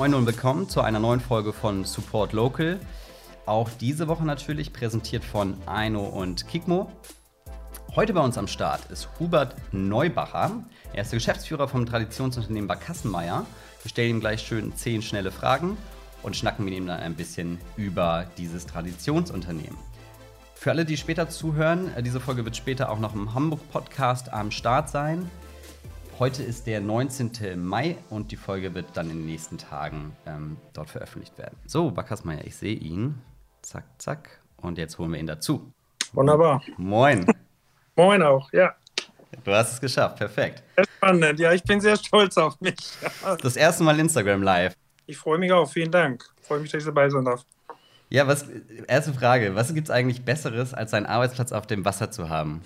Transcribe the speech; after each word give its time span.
Moin 0.00 0.14
und 0.14 0.24
willkommen 0.24 0.66
zu 0.66 0.80
einer 0.80 0.98
neuen 0.98 1.20
Folge 1.20 1.52
von 1.52 1.84
Support 1.84 2.32
Local. 2.32 2.80
Auch 3.44 3.68
diese 3.68 4.08
Woche 4.08 4.24
natürlich 4.24 4.72
präsentiert 4.72 5.22
von 5.22 5.58
Aino 5.66 6.00
und 6.00 6.48
Kikmo. 6.48 6.90
Heute 7.94 8.14
bei 8.14 8.22
uns 8.22 8.38
am 8.38 8.46
Start 8.46 8.90
ist 8.90 9.10
Hubert 9.18 9.56
Neubacher. 9.72 10.52
Er 10.94 11.02
ist 11.02 11.12
der 11.12 11.18
Geschäftsführer 11.18 11.68
vom 11.68 11.84
Traditionsunternehmen 11.84 12.66
Barkassenmeier. 12.66 13.44
Wir 13.82 13.90
stellen 13.90 14.08
ihm 14.12 14.20
gleich 14.20 14.40
schön 14.40 14.74
zehn 14.74 15.02
schnelle 15.02 15.30
Fragen 15.30 15.76
und 16.22 16.34
schnacken 16.34 16.64
mit 16.64 16.72
ihm 16.72 16.86
dann 16.86 17.00
ein 17.00 17.14
bisschen 17.14 17.58
über 17.76 18.24
dieses 18.38 18.64
Traditionsunternehmen. 18.64 19.76
Für 20.54 20.70
alle, 20.70 20.86
die 20.86 20.96
später 20.96 21.28
zuhören, 21.28 21.94
äh, 21.94 22.02
diese 22.02 22.20
Folge 22.20 22.46
wird 22.46 22.56
später 22.56 22.90
auch 22.90 23.00
noch 23.00 23.14
im 23.14 23.34
Hamburg-Podcast 23.34 24.32
am 24.32 24.50
Start 24.50 24.88
sein. 24.88 25.30
Heute 26.20 26.42
ist 26.42 26.66
der 26.66 26.82
19. 26.82 27.58
Mai 27.58 27.96
und 28.10 28.30
die 28.30 28.36
Folge 28.36 28.74
wird 28.74 28.88
dann 28.92 29.08
in 29.08 29.20
den 29.20 29.26
nächsten 29.26 29.56
Tagen 29.56 30.14
ähm, 30.26 30.58
dort 30.74 30.90
veröffentlicht 30.90 31.38
werden. 31.38 31.56
So, 31.64 31.90
Backersmeier, 31.90 32.44
ich 32.44 32.56
sehe 32.56 32.74
ihn. 32.74 33.22
Zack, 33.62 33.84
zack. 33.96 34.38
Und 34.58 34.76
jetzt 34.76 34.98
holen 34.98 35.12
wir 35.12 35.18
ihn 35.18 35.26
dazu. 35.26 35.72
Wunderbar. 36.12 36.62
Moin. 36.76 37.24
Moin 37.96 38.22
auch, 38.22 38.52
ja. 38.52 38.74
Du 39.44 39.50
hast 39.50 39.72
es 39.72 39.80
geschafft, 39.80 40.18
perfekt. 40.18 40.62
Spannend, 40.96 41.40
ja, 41.40 41.54
ich 41.54 41.62
bin 41.62 41.80
sehr 41.80 41.96
stolz 41.96 42.36
auf 42.36 42.60
mich. 42.60 42.76
Das 43.40 43.56
erste 43.56 43.82
Mal 43.82 43.98
Instagram 43.98 44.42
Live. 44.42 44.74
Ich 45.06 45.16
freue 45.16 45.38
mich 45.38 45.50
auch, 45.52 45.72
vielen 45.72 45.90
Dank. 45.90 46.22
Ich 46.42 46.46
freue 46.46 46.60
mich, 46.60 46.70
dass 46.70 46.80
ich 46.80 46.86
dabei 46.86 47.08
sein 47.08 47.24
darf. 47.24 47.46
Ja, 48.10 48.26
was, 48.26 48.44
erste 48.86 49.14
Frage. 49.14 49.54
Was 49.54 49.72
gibt 49.72 49.88
es 49.88 49.90
eigentlich 49.90 50.22
Besseres, 50.22 50.74
als 50.74 50.92
einen 50.92 51.06
Arbeitsplatz 51.06 51.50
auf 51.50 51.66
dem 51.66 51.86
Wasser 51.86 52.10
zu 52.10 52.28
haben? 52.28 52.60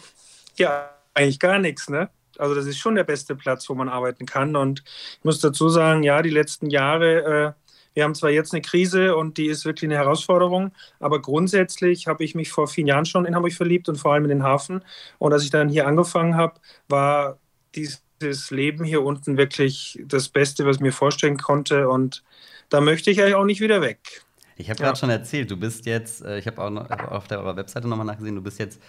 Ja, 0.56 0.90
eigentlich 1.14 1.38
gar 1.38 1.60
nichts, 1.60 1.88
ne? 1.88 2.10
Also, 2.38 2.54
das 2.54 2.66
ist 2.66 2.78
schon 2.78 2.94
der 2.94 3.04
beste 3.04 3.34
Platz, 3.36 3.68
wo 3.68 3.74
man 3.74 3.88
arbeiten 3.88 4.26
kann. 4.26 4.56
Und 4.56 4.82
ich 5.18 5.24
muss 5.24 5.40
dazu 5.40 5.68
sagen, 5.68 6.02
ja, 6.02 6.22
die 6.22 6.30
letzten 6.30 6.70
Jahre, 6.70 7.54
äh, 7.56 7.64
wir 7.94 8.04
haben 8.04 8.14
zwar 8.14 8.30
jetzt 8.30 8.52
eine 8.52 8.60
Krise 8.60 9.16
und 9.16 9.38
die 9.38 9.46
ist 9.46 9.64
wirklich 9.64 9.88
eine 9.88 9.98
Herausforderung, 9.98 10.72
aber 10.98 11.22
grundsätzlich 11.22 12.08
habe 12.08 12.24
ich 12.24 12.34
mich 12.34 12.50
vor 12.50 12.66
vielen 12.66 12.88
Jahren 12.88 13.06
schon 13.06 13.24
in 13.24 13.36
Hamburg 13.36 13.52
verliebt 13.52 13.88
und 13.88 13.96
vor 13.96 14.12
allem 14.12 14.24
in 14.24 14.30
den 14.30 14.42
Hafen. 14.42 14.84
Und 15.18 15.32
als 15.32 15.44
ich 15.44 15.50
dann 15.50 15.68
hier 15.68 15.86
angefangen 15.86 16.36
habe, 16.36 16.54
war 16.88 17.38
dieses 17.74 18.50
Leben 18.50 18.84
hier 18.84 19.02
unten 19.02 19.36
wirklich 19.36 20.02
das 20.04 20.28
Beste, 20.28 20.66
was 20.66 20.76
ich 20.76 20.82
mir 20.82 20.92
vorstellen 20.92 21.38
konnte. 21.38 21.88
Und 21.88 22.24
da 22.68 22.80
möchte 22.80 23.10
ich 23.10 23.20
eigentlich 23.20 23.36
auch 23.36 23.44
nicht 23.44 23.60
wieder 23.60 23.80
weg. 23.80 24.24
Ich 24.56 24.70
habe 24.70 24.78
gerade 24.78 24.92
ja. 24.92 24.96
schon 24.96 25.10
erzählt, 25.10 25.50
du 25.50 25.56
bist 25.56 25.86
jetzt, 25.86 26.24
äh, 26.24 26.38
ich 26.38 26.46
habe 26.46 26.62
auch 26.62 26.70
noch, 26.70 26.88
auf 26.90 27.26
der 27.26 27.56
Webseite 27.56 27.88
nochmal 27.88 28.06
nachgesehen, 28.06 28.36
du 28.36 28.42
bist 28.42 28.58
jetzt, 28.58 28.80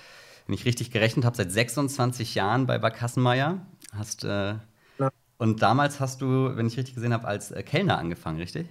wenn 0.45 0.55
ich 0.55 0.65
richtig 0.65 0.91
gerechnet 0.91 1.25
habe, 1.25 1.35
seit 1.35 1.51
26 1.51 2.35
Jahren 2.35 2.65
bei 2.65 2.77
Barkassenmeier. 2.77 3.65
Hast, 3.93 4.23
äh, 4.23 4.55
ja. 4.99 5.11
Und 5.37 5.61
damals 5.61 5.99
hast 5.99 6.21
du, 6.21 6.55
wenn 6.55 6.67
ich 6.67 6.77
richtig 6.77 6.95
gesehen 6.95 7.13
habe, 7.13 7.27
als 7.27 7.51
äh, 7.51 7.63
Kellner 7.63 7.97
angefangen, 7.97 8.37
richtig? 8.39 8.67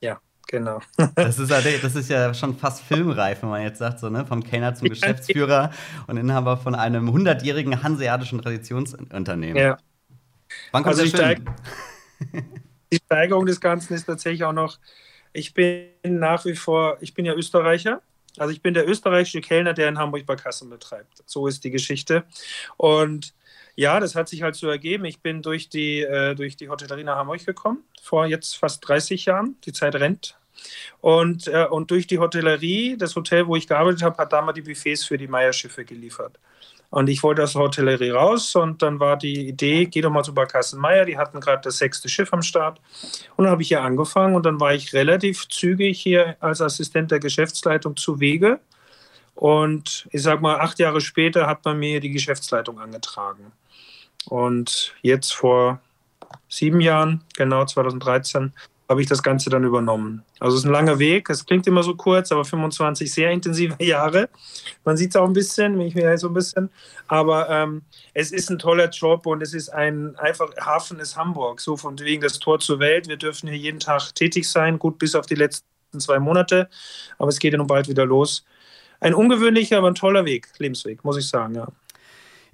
Ja, 0.00 0.20
genau. 0.46 0.80
das, 1.14 1.38
ist, 1.38 1.50
das 1.50 1.94
ist 1.94 2.10
ja 2.10 2.34
schon 2.34 2.56
fast 2.56 2.82
filmreif, 2.82 3.42
wenn 3.42 3.50
man 3.50 3.62
jetzt 3.62 3.78
sagt, 3.78 4.00
so, 4.00 4.10
ne? 4.10 4.26
vom 4.26 4.42
Kellner 4.42 4.74
zum 4.74 4.88
Geschäftsführer 4.88 5.70
und 6.06 6.16
Inhaber 6.16 6.56
von 6.56 6.74
einem 6.74 7.08
100-jährigen 7.08 7.82
hanseatischen 7.82 8.40
Traditionsunternehmen. 8.40 9.56
Ja. 9.56 9.78
Wann 10.72 10.82
kommt 10.82 10.98
also 10.98 11.16
Film? 11.16 11.44
die 12.92 12.96
Steigerung 12.96 13.46
des 13.46 13.60
Ganzen 13.60 13.94
ist 13.94 14.04
tatsächlich 14.04 14.44
auch 14.44 14.52
noch 14.52 14.78
ich 15.32 15.54
bin 15.54 15.88
nach 16.04 16.44
wie 16.44 16.54
vor, 16.54 16.98
ich 17.00 17.14
bin 17.14 17.24
ja 17.24 17.34
Österreicher. 17.34 18.02
Also 18.38 18.52
ich 18.52 18.62
bin 18.62 18.74
der 18.74 18.88
österreichische 18.88 19.40
Kellner, 19.40 19.74
der 19.74 19.88
in 19.88 19.98
Hamburg 19.98 20.26
Barkassen 20.26 20.70
betreibt. 20.70 21.22
So 21.26 21.46
ist 21.46 21.64
die 21.64 21.70
Geschichte. 21.70 22.24
Und 22.76 23.34
ja, 23.76 24.00
das 24.00 24.14
hat 24.14 24.28
sich 24.28 24.42
halt 24.42 24.56
so 24.56 24.68
ergeben. 24.68 25.04
Ich 25.04 25.20
bin 25.20 25.42
durch 25.42 25.68
die, 25.68 26.00
äh, 26.02 26.34
durch 26.34 26.56
die 26.56 26.68
Hotellerie 26.68 27.04
nach 27.04 27.16
Hamburg 27.16 27.46
gekommen, 27.46 27.84
vor 28.02 28.26
jetzt 28.26 28.56
fast 28.56 28.86
30 28.88 29.26
Jahren. 29.26 29.56
Die 29.64 29.72
Zeit 29.72 29.94
rennt. 29.94 30.36
Und, 31.00 31.46
äh, 31.46 31.66
und 31.70 31.90
durch 31.90 32.06
die 32.06 32.18
Hotellerie, 32.18 32.96
das 32.96 33.14
Hotel, 33.14 33.46
wo 33.46 33.54
ich 33.54 33.68
gearbeitet 33.68 34.02
habe, 34.02 34.16
hat 34.18 34.32
damals 34.32 34.56
die 34.56 34.62
Buffets 34.62 35.04
für 35.04 35.16
die 35.16 35.28
Meierschiffe 35.28 35.84
geliefert. 35.84 36.38
Und 36.90 37.08
ich 37.08 37.22
wollte 37.22 37.42
aus 37.42 37.52
der 37.52 37.62
Hotellerie 37.62 38.10
raus 38.10 38.54
und 38.54 38.80
dann 38.80 38.98
war 38.98 39.18
die 39.18 39.48
Idee, 39.48 39.86
geh 39.86 40.00
doch 40.00 40.10
mal 40.10 40.22
zu 40.22 40.32
Barkassenmeier, 40.32 41.04
die 41.04 41.18
hatten 41.18 41.38
gerade 41.40 41.60
das 41.62 41.78
sechste 41.78 42.08
Schiff 42.08 42.32
am 42.32 42.40
Start. 42.40 42.80
Und 43.36 43.44
dann 43.44 43.52
habe 43.52 43.60
ich 43.60 43.68
hier 43.68 43.82
angefangen 43.82 44.34
und 44.34 44.46
dann 44.46 44.58
war 44.58 44.72
ich 44.72 44.94
relativ 44.94 45.48
zügig 45.48 46.00
hier 46.00 46.36
als 46.40 46.62
Assistent 46.62 47.10
der 47.10 47.20
Geschäftsleitung 47.20 47.96
zu 47.96 48.20
Wege. 48.20 48.60
Und 49.34 50.08
ich 50.12 50.22
sag 50.22 50.40
mal, 50.40 50.60
acht 50.60 50.78
Jahre 50.78 51.00
später 51.00 51.46
hat 51.46 51.64
man 51.64 51.78
mir 51.78 52.00
die 52.00 52.10
Geschäftsleitung 52.10 52.80
angetragen. 52.80 53.52
Und 54.26 54.94
jetzt 55.02 55.32
vor 55.34 55.80
sieben 56.48 56.80
Jahren, 56.80 57.22
genau 57.36 57.64
2013, 57.64 58.52
habe 58.88 59.02
ich 59.02 59.06
das 59.06 59.22
Ganze 59.22 59.50
dann 59.50 59.64
übernommen. 59.64 60.22
Also 60.40 60.56
es 60.56 60.62
ist 60.62 60.66
ein 60.66 60.72
langer 60.72 60.98
Weg, 60.98 61.28
es 61.28 61.44
klingt 61.44 61.66
immer 61.66 61.82
so 61.82 61.94
kurz, 61.94 62.32
aber 62.32 62.44
25 62.44 63.12
sehr 63.12 63.30
intensive 63.30 63.76
Jahre. 63.84 64.30
Man 64.84 64.96
sieht 64.96 65.10
es 65.10 65.16
auch 65.16 65.26
ein 65.26 65.34
bisschen, 65.34 65.78
wenn 65.78 65.86
ich 65.86 65.94
mir 65.94 66.16
so 66.16 66.28
ein 66.28 66.34
bisschen, 66.34 66.70
aber 67.06 67.50
ähm, 67.50 67.82
es 68.14 68.32
ist 68.32 68.50
ein 68.50 68.58
toller 68.58 68.88
Job 68.88 69.26
und 69.26 69.42
es 69.42 69.52
ist 69.52 69.68
ein 69.68 70.16
einfach 70.16 70.50
Hafen 70.58 71.00
ist 71.00 71.16
Hamburg, 71.16 71.60
so 71.60 71.76
von 71.76 71.98
wegen 71.98 72.22
das 72.22 72.38
Tor 72.38 72.60
zur 72.60 72.78
Welt. 72.78 73.08
Wir 73.08 73.18
dürfen 73.18 73.48
hier 73.48 73.58
jeden 73.58 73.80
Tag 73.80 74.14
tätig 74.14 74.48
sein, 74.48 74.78
gut 74.78 74.98
bis 74.98 75.14
auf 75.14 75.26
die 75.26 75.34
letzten 75.34 75.66
zwei 75.98 76.18
Monate, 76.18 76.68
aber 77.18 77.28
es 77.28 77.38
geht 77.38 77.52
ja 77.52 77.58
nun 77.58 77.66
bald 77.66 77.88
wieder 77.88 78.06
los. 78.06 78.44
Ein 79.00 79.14
ungewöhnlicher, 79.14 79.78
aber 79.78 79.88
ein 79.88 79.94
toller 79.94 80.24
Weg, 80.24 80.48
Lebensweg, 80.58 81.04
muss 81.04 81.18
ich 81.18 81.28
sagen, 81.28 81.54
ja. 81.54 81.68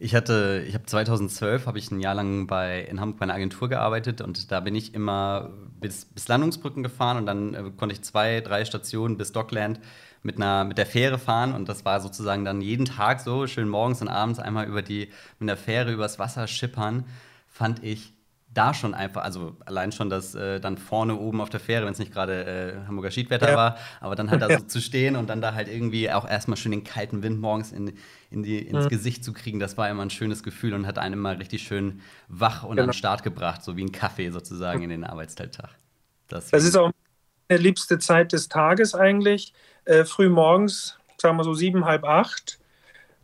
Ich 0.04 0.15
hatte, 0.15 0.62
ich 0.69 0.75
habe 0.75 0.84
2012 0.84 1.65
habe 1.65 1.78
ich 1.78 1.91
ein 1.91 1.98
Jahr 1.98 2.15
lang 2.15 2.47
bei 2.47 2.82
in 2.82 3.00
Hamburg 3.00 3.20
bei 3.20 3.22
einer 3.22 3.32
Agentur 3.32 3.70
gearbeitet 3.70 4.20
und 4.20 4.53
da 4.53 4.60
bin 4.60 4.75
ich 4.75 4.92
immer 4.92 5.48
bis, 5.81 6.04
bis 6.04 6.28
Landungsbrücken 6.28 6.82
gefahren 6.82 7.16
und 7.16 7.25
dann 7.25 7.54
äh, 7.54 7.70
konnte 7.75 7.94
ich 7.94 8.03
zwei, 8.03 8.43
drei 8.43 8.66
Stationen 8.66 9.16
bis 9.16 9.32
Dockland 9.32 9.81
mit 10.22 10.37
einer 10.37 10.64
mit 10.64 10.76
der 10.76 10.84
Fähre 10.84 11.19
fahren 11.19 11.54
und 11.54 11.70
das 11.70 11.87
war 11.87 12.03
sozusagen 12.03 12.44
dann 12.44 12.60
jeden 12.60 12.84
Tag 12.84 13.22
so 13.22 13.47
schön 13.47 13.66
morgens 13.66 14.03
und 14.03 14.09
abends 14.09 14.41
einmal 14.41 14.66
über 14.66 14.82
die 14.82 15.09
mit 15.38 15.48
der 15.48 15.56
Fähre 15.56 15.91
übers 15.91 16.19
Wasser 16.19 16.48
schippern, 16.48 17.06
fand 17.48 17.82
ich 17.82 18.12
da 18.54 18.72
schon 18.72 18.94
einfach, 18.94 19.22
also 19.22 19.56
allein 19.66 19.92
schon 19.92 20.09
das 20.09 20.34
äh, 20.34 20.60
dann 20.60 20.78
vorne 20.78 21.16
oben 21.16 21.41
auf 21.41 21.50
der 21.50 21.60
Fähre, 21.60 21.84
wenn 21.84 21.92
es 21.92 21.98
nicht 21.98 22.12
gerade 22.12 22.44
äh, 22.44 22.87
Hamburger 22.87 23.10
Schiedwetter 23.10 23.50
ja. 23.50 23.56
war, 23.56 23.78
aber 24.00 24.15
dann 24.15 24.31
halt 24.31 24.42
da 24.42 24.48
so 24.59 24.65
zu 24.65 24.81
stehen 24.81 25.16
und 25.16 25.28
dann 25.28 25.41
da 25.41 25.54
halt 25.54 25.69
irgendwie 25.69 26.10
auch 26.10 26.28
erstmal 26.28 26.56
schön 26.56 26.72
den 26.72 26.84
kalten 26.84 27.22
Wind 27.22 27.41
morgens 27.41 27.72
in, 27.72 27.93
in 28.31 28.43
die, 28.43 28.59
ins 28.59 28.87
mhm. 28.87 28.88
Gesicht 28.88 29.25
zu 29.25 29.32
kriegen, 29.32 29.59
das 29.59 29.76
war 29.76 29.91
immer 29.91 30.03
ein 30.03 30.10
schönes 30.10 30.43
Gefühl 30.43 30.72
und 30.75 30.87
hat 30.87 30.98
einen 30.98 31.19
mal 31.19 31.37
richtig 31.37 31.62
schön 31.62 32.00
wach 32.28 32.62
und 32.62 32.70
genau. 32.70 32.82
an 32.82 32.88
den 32.88 32.94
Start 32.94 33.22
gebracht, 33.22 33.62
so 33.62 33.76
wie 33.76 33.84
ein 33.84 33.93
Kaffee 33.93 34.31
sozusagen 34.31 34.82
in 34.82 34.91
den 34.91 35.04
Arbeitstag. 35.04 35.50
Das, 36.28 36.50
das 36.50 36.64
ist 36.64 36.76
auch 36.76 36.91
meine 37.48 37.60
liebste 37.60 37.98
Zeit 37.98 38.32
des 38.32 38.48
Tages 38.48 38.94
eigentlich. 38.94 39.53
Äh, 39.84 40.04
früh 40.04 40.28
morgens, 40.28 40.98
sagen 41.19 41.37
wir 41.37 41.44
so 41.44 41.54
sieben, 41.54 41.84
halb 41.84 42.04
acht 42.04 42.59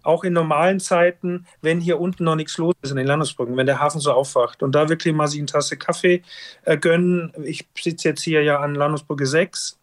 auch 0.03 0.25
in 0.25 0.33
normalen 0.33 0.81
Zeiten, 0.81 1.47
wenn 1.63 1.81
hier 1.81 2.01
unten 2.01 2.25
noch 2.25 2.37
nichts 2.37 2.59
los 2.59 2.75
ist 2.83 2.91
in 2.91 2.97
den 2.97 3.07
Landesbrücken, 3.07 3.57
wenn 3.57 3.67
der 3.67 3.81
Hafen 3.81 4.01
so 4.01 4.13
aufwacht 4.13 4.63
und 4.63 4.75
da 4.75 4.89
wirklich 4.89 5.15
mal 5.15 5.29
sich 5.29 5.41
eine 5.41 5.47
Tasse 5.47 5.77
Kaffee 5.77 6.23
äh, 6.65 6.77
gönnen. 6.77 7.33
Ich 7.45 7.69
sitze 7.79 8.09
jetzt 8.09 8.23
hier 8.23 8.43
ja 8.43 8.61
an 8.61 8.75
Landesbrücke 8.75 9.27
6 9.27 9.79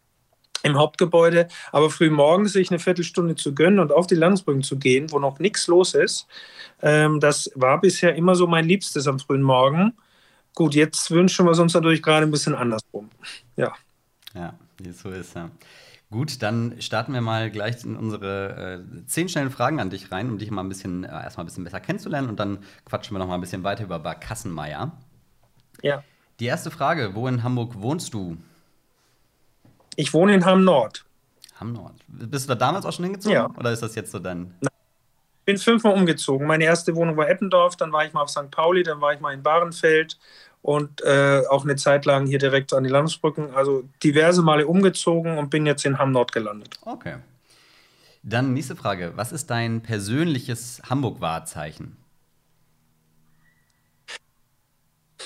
im 0.64 0.76
Hauptgebäude, 0.76 1.48
aber 1.72 1.90
früh 1.90 2.10
morgens 2.10 2.52
sich 2.52 2.70
eine 2.70 2.78
Viertelstunde 2.78 3.36
zu 3.36 3.54
gönnen 3.54 3.78
und 3.78 3.92
auf 3.92 4.06
die 4.06 4.16
Landesbrücken 4.16 4.62
zu 4.62 4.78
gehen, 4.78 5.10
wo 5.12 5.18
noch 5.18 5.38
nichts 5.38 5.68
los 5.68 5.94
ist, 5.94 6.26
ähm, 6.82 7.20
das 7.20 7.50
war 7.54 7.80
bisher 7.80 8.14
immer 8.14 8.34
so 8.34 8.46
mein 8.46 8.64
Liebstes 8.64 9.06
am 9.06 9.18
frühen 9.18 9.42
Morgen. 9.42 9.92
Gut, 10.54 10.74
jetzt 10.74 11.10
wünschen 11.10 11.46
wir 11.46 11.52
es 11.52 11.58
uns 11.58 11.74
natürlich 11.74 12.02
gerade 12.02 12.26
ein 12.26 12.30
bisschen 12.30 12.54
andersrum. 12.54 13.08
Ja. 13.56 13.72
Ja, 14.34 14.54
es 14.84 15.00
so 15.00 15.10
ist, 15.10 15.34
ja. 15.34 15.50
Gut, 16.10 16.42
dann 16.42 16.80
starten 16.80 17.12
wir 17.12 17.20
mal 17.20 17.50
gleich 17.50 17.84
in 17.84 17.94
unsere 17.94 18.82
äh, 18.82 19.06
zehn 19.06 19.28
schnellen 19.28 19.50
Fragen 19.50 19.78
an 19.78 19.90
dich 19.90 20.10
rein, 20.10 20.30
um 20.30 20.38
dich 20.38 20.50
mal 20.50 20.62
ein 20.62 20.68
bisschen, 20.68 21.04
äh, 21.04 21.08
erstmal 21.08 21.44
ein 21.44 21.48
bisschen 21.48 21.64
besser 21.64 21.80
kennenzulernen 21.80 22.30
und 22.30 22.40
dann 22.40 22.58
quatschen 22.86 23.14
wir 23.14 23.18
noch 23.18 23.26
mal 23.26 23.34
ein 23.34 23.42
bisschen 23.42 23.62
weiter 23.62 23.84
über 23.84 23.98
Bar 23.98 24.14
Kassenmeier. 24.14 24.92
Ja. 25.82 26.02
Die 26.40 26.46
erste 26.46 26.70
Frage: 26.70 27.14
Wo 27.14 27.28
in 27.28 27.42
Hamburg 27.42 27.80
wohnst 27.80 28.14
du? 28.14 28.38
Ich 29.96 30.14
wohne 30.14 30.34
in 30.34 30.46
Hamm 30.46 30.64
Nord. 30.64 31.04
Hamm 31.60 31.72
Nord. 31.72 31.94
Bist 32.06 32.48
du 32.48 32.54
da 32.54 32.54
damals 32.54 32.86
auch 32.86 32.92
schon 32.92 33.04
hingezogen? 33.04 33.34
Ja. 33.34 33.50
Oder 33.56 33.72
ist 33.72 33.82
das 33.82 33.94
jetzt 33.94 34.10
so 34.10 34.18
dann? 34.18 34.54
Ich 34.60 35.44
bin 35.44 35.58
fünfmal 35.58 35.94
umgezogen. 35.94 36.46
Meine 36.46 36.64
erste 36.64 36.94
Wohnung 36.94 37.16
war 37.16 37.28
Eppendorf, 37.28 37.76
dann 37.76 37.92
war 37.92 38.06
ich 38.06 38.12
mal 38.12 38.22
auf 38.22 38.30
St. 38.30 38.50
Pauli, 38.50 38.82
dann 38.82 39.00
war 39.00 39.12
ich 39.12 39.20
mal 39.20 39.34
in 39.34 39.42
Bahrenfeld 39.42 40.18
und 40.68 41.00
äh, 41.00 41.44
auch 41.48 41.64
eine 41.64 41.76
Zeit 41.76 42.04
lang 42.04 42.26
hier 42.26 42.38
direkt 42.38 42.74
an 42.74 42.84
die 42.84 42.90
Landesbrücken. 42.90 43.54
Also 43.54 43.88
diverse 44.04 44.42
Male 44.42 44.66
umgezogen 44.66 45.38
und 45.38 45.48
bin 45.48 45.64
jetzt 45.64 45.86
in 45.86 45.98
Hamm 45.98 46.12
Nord 46.12 46.30
gelandet. 46.30 46.78
Okay. 46.82 47.16
Dann 48.22 48.52
nächste 48.52 48.76
Frage. 48.76 49.12
Was 49.16 49.32
ist 49.32 49.46
dein 49.48 49.80
persönliches 49.80 50.82
Hamburg-Wahrzeichen? 50.86 51.96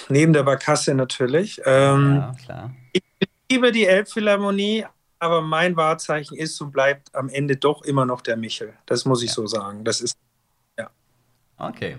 Neben 0.09 0.33
der 0.33 0.44
Barkasse 0.44 0.94
natürlich. 0.94 1.61
Ähm, 1.65 2.19
ja, 2.19 2.35
klar. 2.45 2.75
Ich 2.93 3.03
liebe 3.50 3.73
die 3.73 3.87
Elbphilharmonie, 3.87 4.87
aber 5.19 5.43
mein 5.43 5.77
Wahrzeichen 5.77 6.37
ist 6.37 6.61
und 6.61 6.71
bleibt 6.71 7.12
am 7.17 7.29
Ende 7.29 7.56
doch 7.56 7.83
immer 7.83 8.06
noch 8.06 8.21
der 8.21 8.37
Michel. 8.37 8.75
Das 8.87 9.06
muss 9.06 9.25
ich 9.25 9.31
ja. 9.31 9.35
so 9.35 9.49
sagen. 9.49 9.83
Das 9.83 10.00
ist, 10.03 10.15
ja. 10.79 10.88
Okay. 11.59 11.97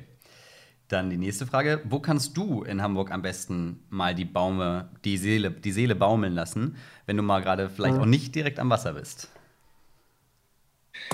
Dann 0.90 1.10
die 1.10 1.18
nächste 1.18 1.48
Frage. 1.48 1.82
Wo 1.86 2.00
kannst 2.00 2.38
du 2.38 2.64
in 2.64 2.82
Hamburg 2.82 3.12
am 3.12 3.22
besten 3.22 3.84
mal 3.90 4.14
die 4.14 4.26
Baume, 4.26 4.90
die 5.06 5.18
Seele, 5.18 5.52
die 5.52 5.72
Seele 5.72 5.96
baumeln 5.96 6.34
lassen, 6.34 6.76
wenn 7.06 7.18
du 7.18 7.24
mal 7.24 7.42
gerade 7.42 7.70
vielleicht 7.70 7.96
mhm. 7.96 8.02
auch 8.02 8.06
nicht 8.06 8.36
direkt 8.36 8.60
am 8.60 8.70
Wasser 8.70 8.94
bist? 8.94 9.30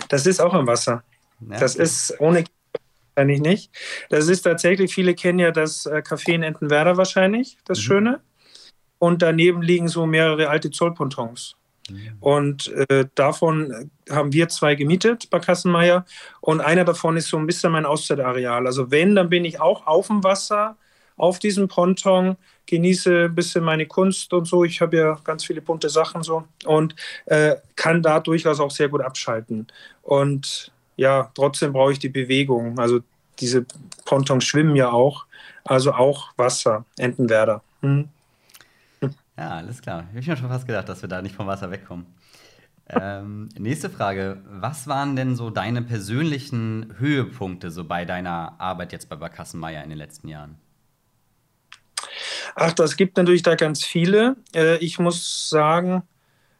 Das 0.09 0.25
ist 0.25 0.41
auch 0.41 0.53
am 0.53 0.67
Wasser. 0.67 1.03
Ja. 1.47 1.59
Das 1.59 1.75
ist 1.75 2.19
ohne 2.19 2.43
wahrscheinlich 3.15 3.41
nicht. 3.41 3.71
Das 4.09 4.27
ist 4.27 4.41
tatsächlich, 4.41 4.93
viele 4.93 5.13
kennen 5.13 5.39
ja 5.39 5.51
das 5.51 5.85
äh, 5.85 6.01
Café 6.05 6.33
in 6.33 6.43
Entenwerder 6.43 6.97
wahrscheinlich, 6.97 7.57
das 7.65 7.79
mhm. 7.79 7.83
Schöne. 7.83 8.21
Und 8.97 9.21
daneben 9.21 9.61
liegen 9.61 9.87
so 9.87 10.05
mehrere 10.05 10.49
alte 10.49 10.71
Zollpontons. 10.71 11.55
Mhm. 11.89 11.97
Und 12.19 12.67
äh, 12.89 13.05
davon 13.15 13.91
haben 14.09 14.33
wir 14.33 14.49
zwei 14.49 14.75
gemietet 14.75 15.29
bei 15.29 15.39
Kassenmeier. 15.39 16.05
Und 16.41 16.61
einer 16.61 16.85
davon 16.85 17.17
ist 17.17 17.29
so 17.29 17.37
ein 17.37 17.47
bisschen 17.47 17.71
mein 17.71 17.85
Auszeit-Areal. 17.85 18.65
Also 18.65 18.91
wenn, 18.91 19.15
dann 19.15 19.29
bin 19.29 19.45
ich 19.45 19.59
auch 19.59 19.87
auf 19.87 20.07
dem 20.07 20.23
Wasser, 20.23 20.75
auf 21.17 21.39
diesem 21.39 21.67
Ponton, 21.67 22.37
genieße 22.65 23.25
ein 23.25 23.35
bisschen 23.35 23.63
meine 23.63 23.85
Kunst 23.85 24.31
und 24.33 24.45
so. 24.45 24.63
Ich 24.63 24.79
habe 24.79 24.97
ja 24.97 25.19
ganz 25.23 25.43
viele 25.43 25.61
bunte 25.61 25.89
Sachen 25.89 26.23
so 26.23 26.45
und 26.65 26.95
äh, 27.25 27.55
kann 27.75 28.01
da 28.01 28.19
durchaus 28.19 28.59
auch 28.59 28.71
sehr 28.71 28.89
gut 28.89 29.01
abschalten. 29.01 29.67
Und 30.03 30.71
ja, 30.95 31.31
trotzdem 31.33 31.73
brauche 31.73 31.91
ich 31.91 31.99
die 31.99 32.09
Bewegung. 32.09 32.77
Also 32.77 32.99
diese 33.39 33.65
Pontons 34.05 34.45
schwimmen 34.45 34.75
ja 34.75 34.91
auch, 34.91 35.25
also 35.63 35.93
auch 35.93 36.29
Wasser, 36.37 36.85
Entenwerder. 36.97 37.61
Hm. 37.81 38.09
Ja, 39.39 39.51
alles 39.51 39.81
klar. 39.81 40.03
Ich 40.15 40.27
habe 40.27 40.31
mir 40.31 40.37
schon 40.37 40.49
fast 40.49 40.67
gedacht, 40.67 40.89
dass 40.89 41.01
wir 41.01 41.07
da 41.07 41.21
nicht 41.21 41.33
vom 41.33 41.47
Wasser 41.47 41.71
wegkommen. 41.71 42.05
ähm, 42.89 43.47
nächste 43.57 43.89
Frage. 43.89 44.43
Was 44.49 44.85
waren 44.85 45.15
denn 45.15 45.37
so 45.37 45.49
deine 45.49 45.81
persönlichen 45.81 46.93
Höhepunkte 46.97 47.71
so 47.71 47.85
bei 47.85 48.03
deiner 48.03 48.59
Arbeit 48.59 48.91
jetzt 48.91 49.07
bei 49.07 49.15
Barkassenmeier 49.15 49.81
in 49.81 49.91
den 49.91 49.97
letzten 49.97 50.27
Jahren? 50.27 50.57
Ach, 52.53 52.73
das 52.73 52.97
gibt 52.97 53.15
natürlich 53.15 53.41
da 53.41 53.55
ganz 53.55 53.85
viele. 53.85 54.35
Äh, 54.53 54.75
ich 54.79 54.99
muss 54.99 55.49
sagen, 55.49 56.03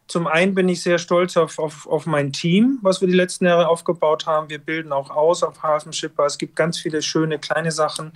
zum 0.06 0.26
einen 0.26 0.54
bin 0.54 0.70
ich 0.70 0.82
sehr 0.82 0.96
stolz 0.96 1.36
auf, 1.36 1.58
auf, 1.58 1.86
auf 1.86 2.06
mein 2.06 2.32
Team, 2.32 2.78
was 2.80 3.02
wir 3.02 3.08
die 3.08 3.14
letzten 3.14 3.44
Jahre 3.44 3.68
aufgebaut 3.68 4.24
haben. 4.24 4.48
Wir 4.48 4.58
bilden 4.58 4.92
auch 4.92 5.10
aus 5.10 5.42
auf 5.42 5.62
Hafenschipper. 5.62 6.24
Es 6.24 6.38
gibt 6.38 6.56
ganz 6.56 6.78
viele 6.78 7.02
schöne 7.02 7.38
kleine 7.38 7.72
Sachen. 7.72 8.12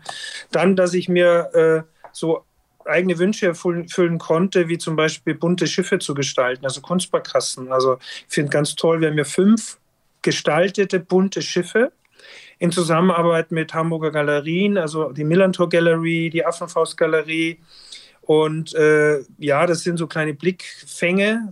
Dann, 0.52 0.75
dass 0.75 0.94
ich 0.94 1.11
mir 1.11 1.50
äh, 1.52 1.82
so 2.12 2.46
eigene 2.87 3.19
Wünsche 3.19 3.47
erfüllen 3.47 4.19
konnte, 4.19 4.69
wie 4.69 4.79
zum 4.79 4.97
Beispiel 4.97 5.35
bunte 5.35 5.67
Schiffe 5.67 5.99
zu 5.99 6.15
gestalten, 6.15 6.65
also 6.65 6.81
Kunstbarkassen. 6.81 7.73
Also 7.73 7.99
ich 8.29 8.35
finde 8.35 8.51
ganz 8.51 8.75
toll, 8.75 9.01
wir 9.01 9.09
haben 9.09 9.19
ja 9.19 9.25
fünf 9.25 9.79
gestaltete 10.23 11.01
bunte 11.01 11.43
Schiffe 11.43 11.93
in 12.59 12.73
Zusammenarbeit 12.73 13.51
mit 13.51 13.75
Hamburger 13.75 14.11
Galerien, 14.11 14.79
also 14.79 15.13
die 15.13 15.25
Millantor 15.25 15.69
Gallery, 15.69 16.31
die 16.31 16.45
Affenfaust 16.45 16.97
Galerie. 16.97 17.59
Und 18.23 18.75
äh, 18.75 19.21
ja, 19.39 19.67
das 19.67 19.83
sind 19.83 19.99
so 19.99 20.07
kleine 20.07 20.35
Blickfänge, 20.35 21.51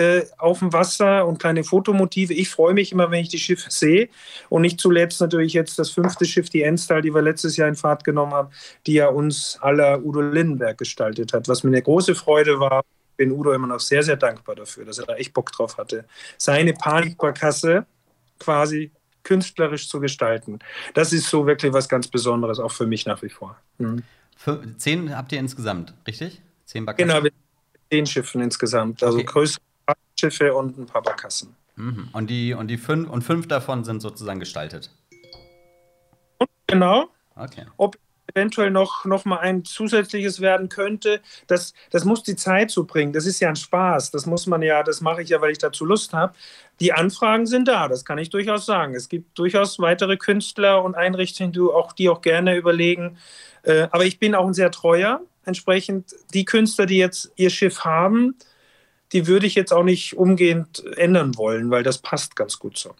äh, 0.00 0.24
auf 0.38 0.60
dem 0.60 0.72
Wasser 0.72 1.26
und 1.26 1.38
kleine 1.38 1.62
Fotomotive. 1.62 2.32
Ich 2.32 2.48
freue 2.48 2.72
mich 2.72 2.90
immer, 2.92 3.10
wenn 3.10 3.20
ich 3.20 3.28
die 3.28 3.38
Schiffe 3.38 3.70
sehe. 3.70 4.08
Und 4.48 4.62
nicht 4.62 4.80
zuletzt 4.80 5.20
natürlich 5.20 5.52
jetzt 5.52 5.78
das 5.78 5.90
fünfte 5.90 6.24
Schiff, 6.24 6.48
die 6.48 6.62
Enstal, 6.62 7.02
die 7.02 7.14
wir 7.14 7.20
letztes 7.20 7.58
Jahr 7.58 7.68
in 7.68 7.74
Fahrt 7.74 8.02
genommen 8.02 8.32
haben, 8.32 8.48
die 8.86 8.94
ja 8.94 9.08
uns 9.08 9.58
aller 9.60 10.02
Udo 10.02 10.22
Lindenberg 10.22 10.78
gestaltet 10.78 11.34
hat, 11.34 11.48
was 11.48 11.64
mir 11.64 11.70
eine 11.70 11.82
große 11.82 12.14
Freude 12.14 12.58
war. 12.58 12.82
Ich 13.10 13.16
bin 13.16 13.32
Udo 13.32 13.52
immer 13.52 13.66
noch 13.66 13.80
sehr, 13.80 14.02
sehr 14.02 14.16
dankbar 14.16 14.54
dafür, 14.54 14.86
dass 14.86 14.98
er 14.98 15.04
da 15.04 15.16
echt 15.16 15.34
Bock 15.34 15.52
drauf 15.52 15.76
hatte, 15.76 16.06
seine 16.38 16.72
Panikbarkasse 16.72 17.84
quasi 18.38 18.90
künstlerisch 19.22 19.86
zu 19.90 20.00
gestalten. 20.00 20.60
Das 20.94 21.12
ist 21.12 21.28
so 21.28 21.46
wirklich 21.46 21.74
was 21.74 21.90
ganz 21.90 22.08
Besonderes, 22.08 22.58
auch 22.58 22.72
für 22.72 22.86
mich 22.86 23.04
nach 23.04 23.20
wie 23.20 23.28
vor. 23.28 23.54
Mhm. 23.76 24.02
Zehn 24.78 25.14
habt 25.14 25.32
ihr 25.32 25.38
insgesamt, 25.38 25.92
richtig? 26.06 26.40
Zehn 26.64 26.86
Barkassen? 26.86 27.08
Genau, 27.08 27.28
zehn 27.90 28.06
Schiffen 28.06 28.40
insgesamt. 28.40 29.02
Also 29.02 29.18
okay. 29.18 29.26
größere 29.26 29.60
Schiffe 30.18 30.54
und 30.54 30.78
ein 30.78 30.86
paar 30.86 31.02
Barkassen. 31.02 31.56
Mhm. 31.76 32.08
Und, 32.12 32.28
die, 32.28 32.54
und 32.54 32.68
die 32.68 32.78
fünf 32.78 33.08
und 33.08 33.22
fünf 33.22 33.48
davon 33.48 33.84
sind 33.84 34.00
sozusagen 34.00 34.40
gestaltet. 34.40 34.90
Genau. 36.66 37.08
Okay. 37.36 37.64
Ob 37.76 37.96
eventuell 38.34 38.70
noch, 38.70 39.04
noch 39.04 39.24
mal 39.24 39.38
ein 39.38 39.64
zusätzliches 39.64 40.40
werden 40.40 40.68
könnte, 40.68 41.20
das, 41.46 41.74
das 41.90 42.04
muss 42.04 42.22
die 42.22 42.36
Zeit 42.36 42.70
so 42.70 42.84
bringen. 42.84 43.12
Das 43.12 43.26
ist 43.26 43.40
ja 43.40 43.48
ein 43.48 43.56
Spaß. 43.56 44.10
Das 44.10 44.26
muss 44.26 44.46
man 44.46 44.62
ja, 44.62 44.82
das 44.82 45.00
mache 45.00 45.22
ich 45.22 45.30
ja, 45.30 45.40
weil 45.40 45.52
ich 45.52 45.58
dazu 45.58 45.84
Lust 45.84 46.12
habe. 46.12 46.34
Die 46.78 46.92
Anfragen 46.92 47.46
sind 47.46 47.68
da, 47.68 47.88
das 47.88 48.04
kann 48.04 48.18
ich 48.18 48.30
durchaus 48.30 48.66
sagen. 48.66 48.94
Es 48.94 49.08
gibt 49.08 49.38
durchaus 49.38 49.78
weitere 49.78 50.16
Künstler 50.16 50.82
und 50.82 50.94
Einrichtungen, 50.94 51.52
die 51.52 51.60
auch, 51.60 51.92
die 51.92 52.08
auch 52.08 52.22
gerne 52.22 52.56
überlegen. 52.56 53.18
Äh, 53.62 53.88
aber 53.90 54.06
ich 54.06 54.18
bin 54.18 54.34
auch 54.34 54.46
ein 54.46 54.54
sehr 54.54 54.70
treuer. 54.70 55.20
Entsprechend 55.44 56.14
die 56.32 56.44
Künstler, 56.44 56.86
die 56.86 56.98
jetzt 56.98 57.32
ihr 57.36 57.50
Schiff 57.50 57.80
haben, 57.84 58.36
die 59.12 59.26
würde 59.26 59.46
ich 59.46 59.54
jetzt 59.54 59.72
auch 59.72 59.84
nicht 59.84 60.16
umgehend 60.16 60.84
ändern 60.96 61.36
wollen, 61.36 61.70
weil 61.70 61.82
das 61.82 61.98
passt 61.98 62.36
ganz 62.36 62.58
gut 62.58 62.78
so. 62.78 62.94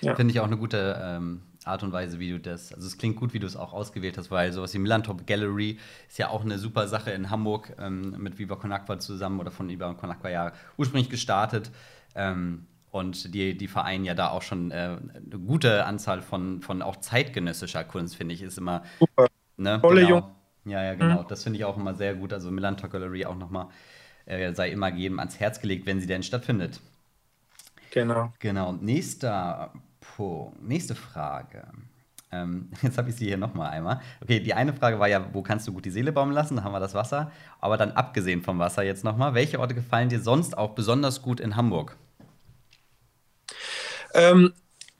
Ja. 0.00 0.14
Finde 0.14 0.32
ich 0.32 0.40
auch 0.40 0.46
eine 0.46 0.56
gute 0.56 1.00
ähm, 1.00 1.42
Art 1.64 1.82
und 1.82 1.92
Weise, 1.92 2.18
wie 2.18 2.30
du 2.30 2.40
das, 2.40 2.72
also 2.72 2.86
es 2.86 2.98
klingt 2.98 3.16
gut, 3.16 3.34
wie 3.34 3.38
du 3.38 3.46
es 3.46 3.56
auch 3.56 3.72
ausgewählt 3.72 4.18
hast, 4.18 4.30
weil 4.30 4.52
sowas 4.52 4.74
wie 4.74 4.78
Millantop 4.78 5.26
Gallery 5.26 5.78
ist 6.08 6.18
ja 6.18 6.28
auch 6.28 6.44
eine 6.44 6.58
super 6.58 6.88
Sache 6.88 7.12
in 7.12 7.30
Hamburg 7.30 7.74
ähm, 7.78 8.16
mit 8.18 8.38
Viva 8.38 8.56
Con 8.56 8.72
Aqua 8.72 8.98
zusammen 8.98 9.38
oder 9.38 9.50
von 9.50 9.68
Viva 9.68 9.94
Con 9.94 10.10
Aqua 10.10 10.30
ja 10.30 10.52
ursprünglich 10.76 11.10
gestartet. 11.10 11.70
Ähm, 12.14 12.66
und 12.90 13.32
die, 13.34 13.56
die 13.56 13.68
vereinen 13.68 14.04
ja 14.04 14.14
da 14.14 14.28
auch 14.28 14.42
schon 14.42 14.70
äh, 14.70 14.74
eine 14.74 15.38
gute 15.46 15.86
Anzahl 15.86 16.20
von, 16.20 16.60
von 16.60 16.82
auch 16.82 16.96
zeitgenössischer 16.96 17.84
Kunst, 17.84 18.16
finde 18.16 18.34
ich, 18.34 18.42
ist 18.42 18.58
immer. 18.58 18.82
Super. 18.98 19.28
Ne, 19.56 19.80
Tolle 19.80 20.04
genau. 20.04 20.34
Ja, 20.64 20.82
ja, 20.82 20.94
genau. 20.94 21.22
Mhm. 21.22 21.28
Das 21.28 21.42
finde 21.42 21.58
ich 21.58 21.64
auch 21.64 21.76
immer 21.76 21.94
sehr 21.94 22.14
gut. 22.14 22.32
Also 22.32 22.50
Millantor 22.50 22.90
Gallery 22.90 23.24
auch 23.24 23.36
nochmal 23.36 23.68
äh, 24.26 24.52
sei 24.54 24.70
immer 24.70 24.92
jedem 24.92 25.18
ans 25.18 25.40
Herz 25.40 25.60
gelegt, 25.60 25.86
wenn 25.86 26.00
sie 26.00 26.06
denn 26.06 26.22
stattfindet. 26.22 26.80
Genau. 27.90 28.32
Genau. 28.38 28.72
Nächster 28.72 29.72
Punkt, 30.00 30.62
nächste 30.62 30.94
Frage. 30.94 31.64
Ähm, 32.32 32.70
jetzt 32.82 32.98
habe 32.98 33.10
ich 33.10 33.16
sie 33.16 33.26
hier 33.26 33.36
nochmal 33.36 33.70
einmal. 33.70 34.00
Okay, 34.22 34.40
die 34.40 34.54
eine 34.54 34.72
Frage 34.72 34.98
war 34.98 35.08
ja, 35.08 35.26
wo 35.32 35.42
kannst 35.42 35.68
du 35.68 35.72
gut 35.72 35.84
die 35.84 35.90
Seele 35.90 36.12
baumeln 36.12 36.34
lassen? 36.34 36.56
Da 36.56 36.64
haben 36.64 36.72
wir 36.72 36.80
das 36.80 36.94
Wasser. 36.94 37.30
Aber 37.60 37.76
dann 37.76 37.92
abgesehen 37.92 38.42
vom 38.42 38.58
Wasser 38.58 38.82
jetzt 38.82 39.04
nochmal, 39.04 39.34
welche 39.34 39.60
Orte 39.60 39.74
gefallen 39.74 40.08
dir 40.08 40.20
sonst 40.20 40.56
auch 40.56 40.70
besonders 40.70 41.22
gut 41.22 41.40
in 41.40 41.56
Hamburg? 41.56 41.96
Ähm, 44.14 44.52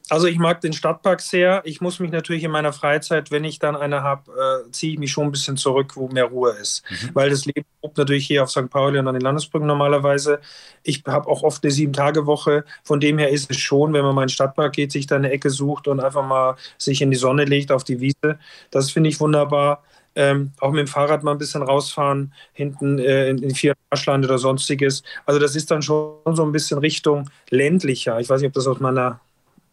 also 0.09 0.27
ich 0.27 0.39
mag 0.39 0.61
den 0.61 0.75
Stadtpark 0.75 1.21
sehr. 1.21 1.63
Ich 1.65 1.81
muss 1.81 1.99
mich 1.99 2.11
natürlich 2.11 2.45
in 2.45 2.51
meiner 2.51 2.73
Freizeit, 2.73 3.31
wenn 3.31 3.45
ich 3.45 3.59
dann 3.59 3.77
eine 3.77 4.03
habe, 4.03 4.65
äh, 4.67 4.71
ziehe 4.71 4.93
ich 4.93 4.99
mich 4.99 5.11
schon 5.11 5.27
ein 5.27 5.33
bisschen 5.33 5.57
zurück, 5.57 5.97
wo 5.97 6.09
mehr 6.09 6.27
Ruhe 6.27 6.51
ist. 6.53 6.83
Mhm. 6.91 7.11
Weil 7.15 7.31
das 7.31 7.47
Leben 7.47 7.67
tobt 7.93 7.99
natürlich 7.99 8.27
hier 8.27 8.43
auf 8.43 8.51
St. 8.51 8.71
Pauli 8.71 8.99
und 8.99 9.09
an 9.09 9.15
den 9.15 9.23
Landesbrücken 9.23 9.67
normalerweise. 9.67 10.41
Ich 10.83 11.03
habe 11.07 11.29
auch 11.29 11.43
oft 11.43 11.63
eine 11.63 11.71
Sieben-Tage-Woche. 11.71 12.65
Von 12.83 13.01
dem 13.01 13.19
her 13.19 13.31
ist 13.31 13.51
es 13.51 13.59
schon, 13.59 13.93
wenn 13.93 14.05
man 14.05 14.15
mal 14.15 14.23
in 14.23 14.29
den 14.29 14.33
Stadtpark 14.33 14.73
geht, 14.73 14.93
sich 14.93 15.07
da 15.07 15.17
eine 15.17 15.31
Ecke 15.31 15.51
sucht 15.51 15.89
und 15.89 16.01
einfach 16.01 16.27
mal 16.27 16.57
sich 16.79 17.03
in 17.03 17.11
die 17.11 17.17
Sonne 17.17 17.45
legt 17.45 17.71
auf 17.71 17.85
die 17.85 18.01
Wiese. 18.01 18.39
Das 18.71 18.91
finde 18.91 19.11
ich 19.11 19.21
wunderbar. 19.21 19.83
Ähm, 20.15 20.53
auch 20.61 20.73
mit 20.73 20.81
dem 20.81 20.89
Fahrrad 20.89 21.23
mal 21.23 21.33
ein 21.33 21.39
bisschen 21.39 21.63
rausfahren, 21.63 22.35
hinten 22.53 22.99
äh, 22.99 23.31
in, 23.31 23.39
in 23.39 23.55
Viermarschland 23.55 24.27
oder 24.27 24.37
sonstiges. 24.37 25.03
Also 25.25 25.41
das 25.41 25.57
ist 25.57 25.71
dann 25.71 25.81
schon 25.81 26.17
so 26.33 26.45
ein 26.45 26.53
bisschen 26.53 26.79
Richtung 26.79 27.31
ländlicher. 27.49 28.21
Ich 28.21 28.29
weiß 28.29 28.43
nicht, 28.43 28.49
ob 28.49 28.53
das 28.53 28.67
aus 28.67 28.79
meiner 28.79 29.21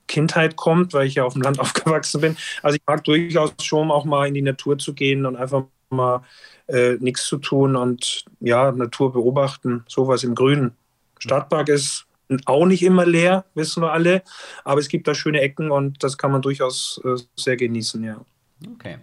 Kindheit 0.07 0.55
kommt, 0.55 0.93
weil 0.93 1.07
ich 1.07 1.15
ja 1.15 1.25
auf 1.25 1.33
dem 1.33 1.41
Land 1.41 1.59
aufgewachsen 1.59 2.21
bin. 2.21 2.37
Also 2.63 2.75
ich 2.75 2.81
mag 2.87 3.03
durchaus 3.03 3.53
schon 3.61 3.91
auch 3.91 4.05
mal 4.05 4.27
in 4.27 4.33
die 4.33 4.41
Natur 4.41 4.77
zu 4.77 4.93
gehen 4.93 5.25
und 5.25 5.35
einfach 5.35 5.65
mal 5.89 6.21
äh, 6.69 6.97
nichts 6.99 7.25
zu 7.25 7.37
tun 7.37 7.75
und 7.75 8.25
ja, 8.39 8.71
Natur 8.71 9.11
beobachten, 9.11 9.83
sowas 9.87 10.23
im 10.23 10.35
Grünen. 10.35 10.71
Stadtpark 11.19 11.69
ist 11.69 12.05
auch 12.45 12.65
nicht 12.65 12.83
immer 12.83 13.05
leer, 13.05 13.45
wissen 13.55 13.81
wir 13.81 13.91
alle, 13.91 14.23
aber 14.63 14.79
es 14.79 14.87
gibt 14.87 15.07
da 15.07 15.15
schöne 15.15 15.41
Ecken 15.41 15.71
und 15.71 16.03
das 16.03 16.17
kann 16.17 16.31
man 16.31 16.41
durchaus 16.41 17.01
äh, 17.03 17.15
sehr 17.35 17.57
genießen, 17.57 18.03
ja. 18.03 18.23
Okay. 18.73 18.99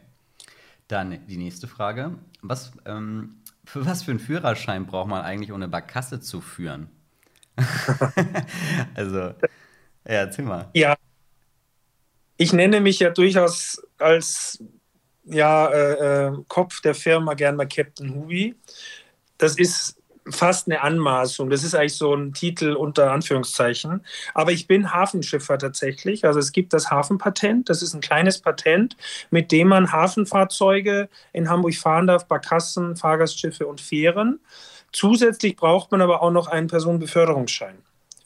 Dann 0.89 1.27
die 1.27 1.37
nächste 1.37 1.67
Frage. 1.67 2.13
Was, 2.43 2.73
ähm, 2.85 3.39
für 3.65 3.85
was 3.85 4.05
für 4.05 4.13
einen 4.13 4.21
Führerschein 4.21 4.87
braucht 4.87 5.09
man 5.09 5.23
eigentlich, 5.23 5.53
ohne 5.53 5.67
Barkasse 5.67 6.21
zu 6.21 6.41
führen? 6.41 6.89
also, 8.95 9.19
ja, 9.19 9.35
erzähl 10.05 10.45
mal. 10.45 10.71
Ja. 10.75 10.95
Ich 12.37 12.53
nenne 12.53 12.81
mich 12.81 13.01
ja 13.01 13.11
durchaus 13.11 13.83
als 13.99 14.63
ja, 15.27 15.69
äh, 15.69 16.27
äh, 16.29 16.33
Kopf 16.49 16.81
der 16.81 16.95
Firma 16.95 17.35
gern 17.35 17.57
mal 17.57 17.69
Captain 17.69 18.15
Hubi. 18.15 18.55
Das 19.39 19.59
ist 19.59 19.97
fast 20.29 20.67
eine 20.67 20.83
Anmaßung. 20.83 21.51
Das 21.51 21.63
ist 21.63 21.75
eigentlich 21.75 21.97
so 21.97 22.15
ein 22.15 22.33
Titel 22.33 22.73
unter 22.73 23.13
Anführungszeichen. 23.13 24.05
Aber 24.35 24.53
ich 24.53 24.67
bin 24.67 24.93
Hafenschiffer 24.93 25.59
tatsächlich. 25.59 26.25
Also 26.25 26.41
es 26.41 26.53
gibt 26.53 26.73
das 26.73 26.91
Hafenpatent. 26.91 27.69
Das 27.69 27.83
ist 27.83 27.95
ein 27.95 28.01
kleines 28.01 28.41
Patent, 28.41 28.97
mit 29.31 29.53
dem 29.53 29.69
man 29.69 29.93
Hafenfahrzeuge 29.93 31.09
in 31.33 31.49
Hamburg 31.49 31.75
fahren 31.75 32.07
darf, 32.07 32.27
Barkassen, 32.27 32.97
Fahrgastschiffe 32.97 33.67
und 33.67 33.81
Fähren. 33.81 34.41
Zusätzlich 34.93 35.57
braucht 35.57 35.93
man 35.93 36.01
aber 36.01 36.23
auch 36.23 36.31
noch 36.31 36.49
einen 36.49 36.69
Personenbeförderungsschein 36.69 37.77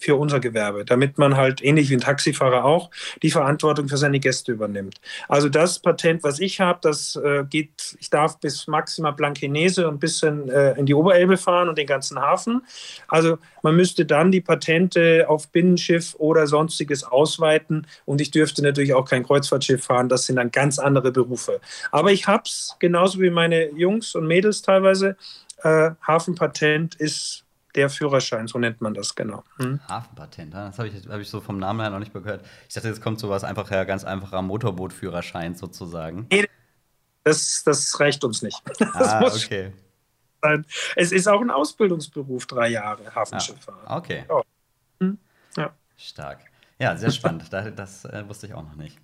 für 0.01 0.17
unser 0.17 0.41
Gewerbe, 0.41 0.85
damit 0.85 1.19
man 1.19 1.37
halt 1.37 1.63
ähnlich 1.63 1.91
wie 1.91 1.95
ein 1.95 2.01
Taxifahrer 2.01 2.65
auch 2.65 2.91
die 3.23 3.31
Verantwortung 3.31 3.89
für 3.89 3.99
seine 3.99 4.19
Gäste 4.19 4.53
übernimmt. 4.53 5.01
Also 5.29 5.49
das 5.49 5.79
Patent, 5.79 6.25
was 6.25 6.41
ich 6.41 6.59
habe, 6.59 6.79
das 6.83 7.17
äh, 7.17 7.45
geht, 7.45 7.97
ich 8.01 8.09
darf 8.09 8.41
bis 8.41 8.67
maximal 8.67 9.13
Blankenese 9.13 9.87
und 9.87 9.97
ein 9.97 10.01
bisschen 10.01 10.49
äh, 10.49 10.73
in 10.73 10.87
die 10.87 10.95
Oberelbe 10.95 11.37
fahren 11.37 11.69
und 11.69 11.77
den 11.77 11.87
ganzen 11.87 12.19
Hafen. 12.19 12.63
Also 13.09 13.39
man 13.63 13.77
müsste 13.77 14.07
dann 14.07 14.33
die 14.33 14.41
Patente 14.41 15.27
auf 15.29 15.49
Binnenschiff 15.49 16.15
oder 16.17 16.47
sonstiges 16.47 17.05
ausweiten 17.05 17.87
und 18.07 18.23
ich 18.23 18.31
dürfte 18.31 18.63
natürlich 18.63 18.95
auch 18.95 19.05
kein 19.05 19.23
Kreuzfahrtschiff 19.23 19.85
fahren. 19.85 20.09
Das 20.09 20.25
sind 20.25 20.37
dann 20.37 20.51
ganz 20.51 20.79
andere 20.79 21.13
Berufe. 21.13 21.61
Aber 21.91 22.11
ich 22.11 22.27
habe 22.27 22.45
es 22.47 22.77
genauso 22.79 23.21
wie 23.21 23.31
meine 23.31 23.71
Jungs 23.73 24.15
und 24.15 24.27
Mädels 24.27 24.63
teilweise. 24.63 25.17
Äh, 25.63 25.91
Hafenpatent 26.07 26.95
ist 26.95 27.45
der 27.75 27.91
Führerschein, 27.91 28.47
so 28.47 28.59
nennt 28.59 28.81
man 28.81 28.95
das 28.95 29.15
genau. 29.15 29.45
Hm? 29.57 29.81
Hafenpatent, 29.89 30.55
das 30.55 30.79
habe 30.79 30.89
ich, 30.89 31.09
hab 31.09 31.21
ich 31.21 31.29
so 31.29 31.41
vom 31.41 31.59
Namen 31.59 31.81
her 31.81 31.91
noch 31.91 31.99
nicht 31.99 32.13
gehört. 32.13 32.45
Ich 32.69 32.75
dachte, 32.75 32.89
jetzt 32.89 33.03
kommt 33.03 33.19
sowas 33.19 33.45
einfach 33.45 33.71
her, 33.71 33.87
ganz 33.87 34.05
einfacher 34.05 34.43
Motorbootführerschein 34.43 35.55
sozusagen. 35.55 36.27
Nee, 36.31 36.47
das, 37.25 37.63
das 37.65 37.99
reicht 38.01 38.25
uns 38.25 38.43
nicht. 38.43 38.61
Das 38.79 39.09
ah, 39.09 39.23
okay. 39.23 39.73
Sein. 40.43 40.65
Es 40.97 41.13
ist 41.13 41.29
auch 41.29 41.41
ein 41.41 41.51
Ausbildungsberuf, 41.51 42.47
drei 42.47 42.69
Jahre 42.69 43.15
Hafenschifffahrt. 43.15 43.87
Ah, 43.87 43.99
okay. 43.99 44.25
Ja. 44.29 44.43
Hm? 45.01 45.19
ja. 45.57 45.71
Stark. 45.97 46.41
Ja, 46.79 46.97
sehr 46.97 47.11
spannend. 47.11 47.45
das, 47.53 47.75
das 47.75 48.05
äh, 48.07 48.27
wusste 48.27 48.47
ich 48.47 48.55
auch 48.55 48.63
noch 48.63 48.77
nicht. 48.77 48.99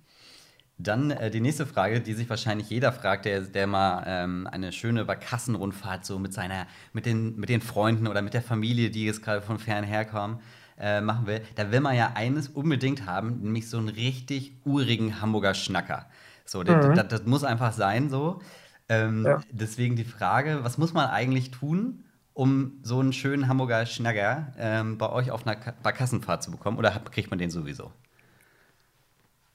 Dann 0.79 1.09
äh, 1.09 1.31
die 1.31 1.41
nächste 1.41 1.65
Frage, 1.65 2.01
die 2.01 2.13
sich 2.13 2.29
wahrscheinlich 2.29 2.69
jeder 2.69 2.91
fragt, 2.91 3.25
der, 3.25 3.41
der 3.41 3.65
mal 3.65 4.03
ähm, 4.05 4.47
eine 4.51 4.71
schöne 4.71 5.05
Barkassenrundfahrt 5.05 6.05
so 6.05 6.19
mit 6.19 6.33
seiner, 6.33 6.67
mit 6.93 7.05
den, 7.05 7.35
mit 7.35 7.49
den 7.49 7.61
Freunden 7.61 8.07
oder 8.07 8.21
mit 8.21 8.33
der 8.35 8.43
Familie, 8.43 8.91
die 8.91 9.05
jetzt 9.05 9.23
gerade 9.23 9.41
von 9.41 9.57
fern 9.57 9.83
herkommen, 9.83 10.39
äh, 10.79 11.01
machen 11.01 11.25
will. 11.25 11.41
Da 11.55 11.71
will 11.71 11.79
man 11.79 11.95
ja 11.95 12.11
eines 12.13 12.49
unbedingt 12.49 13.07
haben, 13.07 13.41
nämlich 13.41 13.69
so 13.69 13.79
einen 13.79 13.89
richtig 13.89 14.53
urigen 14.65 15.19
Hamburger 15.19 15.55
Schnacker. 15.55 16.05
So, 16.45 16.59
mhm. 16.59 16.95
das, 16.95 17.07
das, 17.07 17.25
muss 17.25 17.43
einfach 17.43 17.73
sein 17.73 18.09
so. 18.11 18.39
Ähm, 18.87 19.25
ja. 19.25 19.41
Deswegen 19.51 19.95
die 19.95 20.05
Frage, 20.05 20.59
was 20.61 20.77
muss 20.77 20.93
man 20.93 21.09
eigentlich 21.09 21.49
tun, 21.49 22.03
um 22.33 22.73
so 22.83 22.99
einen 22.99 23.13
schönen 23.13 23.47
Hamburger 23.47 23.87
Schnacker 23.87 24.53
ähm, 24.59 24.99
bei 24.99 25.09
euch 25.09 25.31
auf 25.31 25.47
einer 25.47 25.57
Barkassenfahrt 25.81 26.43
zu 26.43 26.51
bekommen? 26.51 26.77
Oder 26.77 26.91
kriegt 27.11 27.31
man 27.31 27.39
den 27.39 27.49
sowieso? 27.49 27.91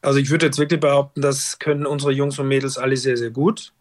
Also 0.03 0.19
ich 0.19 0.31
würde 0.31 0.47
jetzt 0.47 0.59
wirklich 0.59 0.81
behaupten, 0.81 1.23
das 1.23 1.59
können 1.59 1.87
unsere 1.87 2.13
Jungs 2.13 2.39
und 2.39 2.49
Mädels 2.49 2.79
alle 2.79 2.97
sehr, 2.97 3.17
sehr 3.17 3.31
gut. 3.31 3.73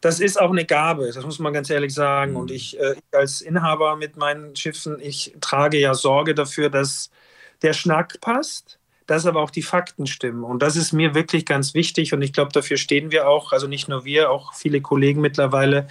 Das 0.00 0.20
ist 0.20 0.40
auch 0.40 0.50
eine 0.50 0.66
Gabe, 0.66 1.12
das 1.12 1.24
muss 1.24 1.38
man 1.38 1.52
ganz 1.52 1.70
ehrlich 1.70 1.94
sagen. 1.94 2.36
Und 2.36 2.50
ich, 2.50 2.78
äh, 2.80 2.94
ich 2.94 3.18
als 3.18 3.40
Inhaber 3.42 3.96
mit 3.96 4.16
meinen 4.16 4.56
Schiffen, 4.56 4.98
ich 5.00 5.36
trage 5.40 5.78
ja 5.78 5.94
Sorge 5.94 6.34
dafür, 6.34 6.70
dass 6.70 7.10
der 7.62 7.74
Schnack 7.74 8.20
passt 8.20 8.80
dass 9.12 9.26
aber 9.26 9.42
auch 9.42 9.50
die 9.50 9.62
Fakten 9.62 10.06
stimmen. 10.06 10.42
Und 10.42 10.62
das 10.62 10.74
ist 10.74 10.92
mir 10.94 11.14
wirklich 11.14 11.44
ganz 11.44 11.74
wichtig 11.74 12.14
und 12.14 12.22
ich 12.22 12.32
glaube, 12.32 12.50
dafür 12.50 12.78
stehen 12.78 13.10
wir 13.10 13.28
auch, 13.28 13.52
also 13.52 13.66
nicht 13.66 13.86
nur 13.86 14.06
wir, 14.06 14.30
auch 14.30 14.54
viele 14.54 14.80
Kollegen 14.80 15.20
mittlerweile. 15.20 15.86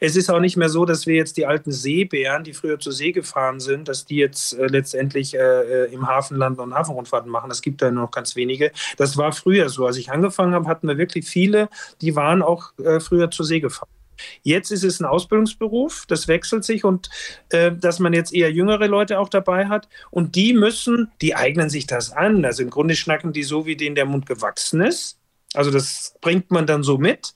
Es 0.00 0.16
ist 0.16 0.28
auch 0.30 0.40
nicht 0.40 0.56
mehr 0.56 0.68
so, 0.68 0.84
dass 0.84 1.06
wir 1.06 1.14
jetzt 1.14 1.36
die 1.36 1.46
alten 1.46 1.70
Seebären, 1.70 2.42
die 2.42 2.54
früher 2.54 2.80
zur 2.80 2.92
See 2.92 3.12
gefahren 3.12 3.60
sind, 3.60 3.86
dass 3.86 4.04
die 4.04 4.16
jetzt 4.16 4.58
äh, 4.58 4.66
letztendlich 4.66 5.34
äh, 5.36 5.38
äh 5.84 5.92
im 5.92 6.08
Hafenland 6.08 6.58
und 6.58 6.74
Hafenrundfahrten 6.74 7.30
machen. 7.30 7.50
Das 7.50 7.62
gibt 7.62 7.82
da 7.82 7.90
nur 7.92 8.02
noch 8.02 8.10
ganz 8.10 8.34
wenige. 8.34 8.72
Das 8.96 9.16
war 9.16 9.30
früher 9.30 9.68
so. 9.68 9.86
Als 9.86 9.96
ich 9.96 10.10
angefangen 10.10 10.52
habe, 10.52 10.68
hatten 10.68 10.88
wir 10.88 10.98
wirklich 10.98 11.24
viele, 11.24 11.68
die 12.00 12.16
waren 12.16 12.42
auch 12.42 12.76
äh, 12.80 12.98
früher 12.98 13.30
zur 13.30 13.46
See 13.46 13.60
gefahren. 13.60 13.95
Jetzt 14.42 14.70
ist 14.70 14.84
es 14.84 15.00
ein 15.00 15.06
Ausbildungsberuf, 15.06 16.04
das 16.06 16.28
wechselt 16.28 16.64
sich 16.64 16.84
und 16.84 17.10
äh, 17.50 17.72
dass 17.72 17.98
man 17.98 18.12
jetzt 18.12 18.32
eher 18.32 18.52
jüngere 18.52 18.86
Leute 18.86 19.18
auch 19.18 19.28
dabei 19.28 19.66
hat 19.66 19.88
und 20.10 20.34
die 20.34 20.52
müssen, 20.52 21.10
die 21.20 21.34
eignen 21.34 21.70
sich 21.70 21.86
das 21.86 22.12
an. 22.12 22.44
Also 22.44 22.62
im 22.62 22.70
Grunde 22.70 22.96
schnacken 22.96 23.32
die 23.32 23.42
so, 23.42 23.66
wie 23.66 23.76
denen 23.76 23.96
der 23.96 24.06
Mund 24.06 24.26
gewachsen 24.26 24.80
ist. 24.80 25.18
Also 25.54 25.70
das 25.70 26.14
bringt 26.20 26.50
man 26.50 26.66
dann 26.66 26.82
so 26.82 26.98
mit. 26.98 27.32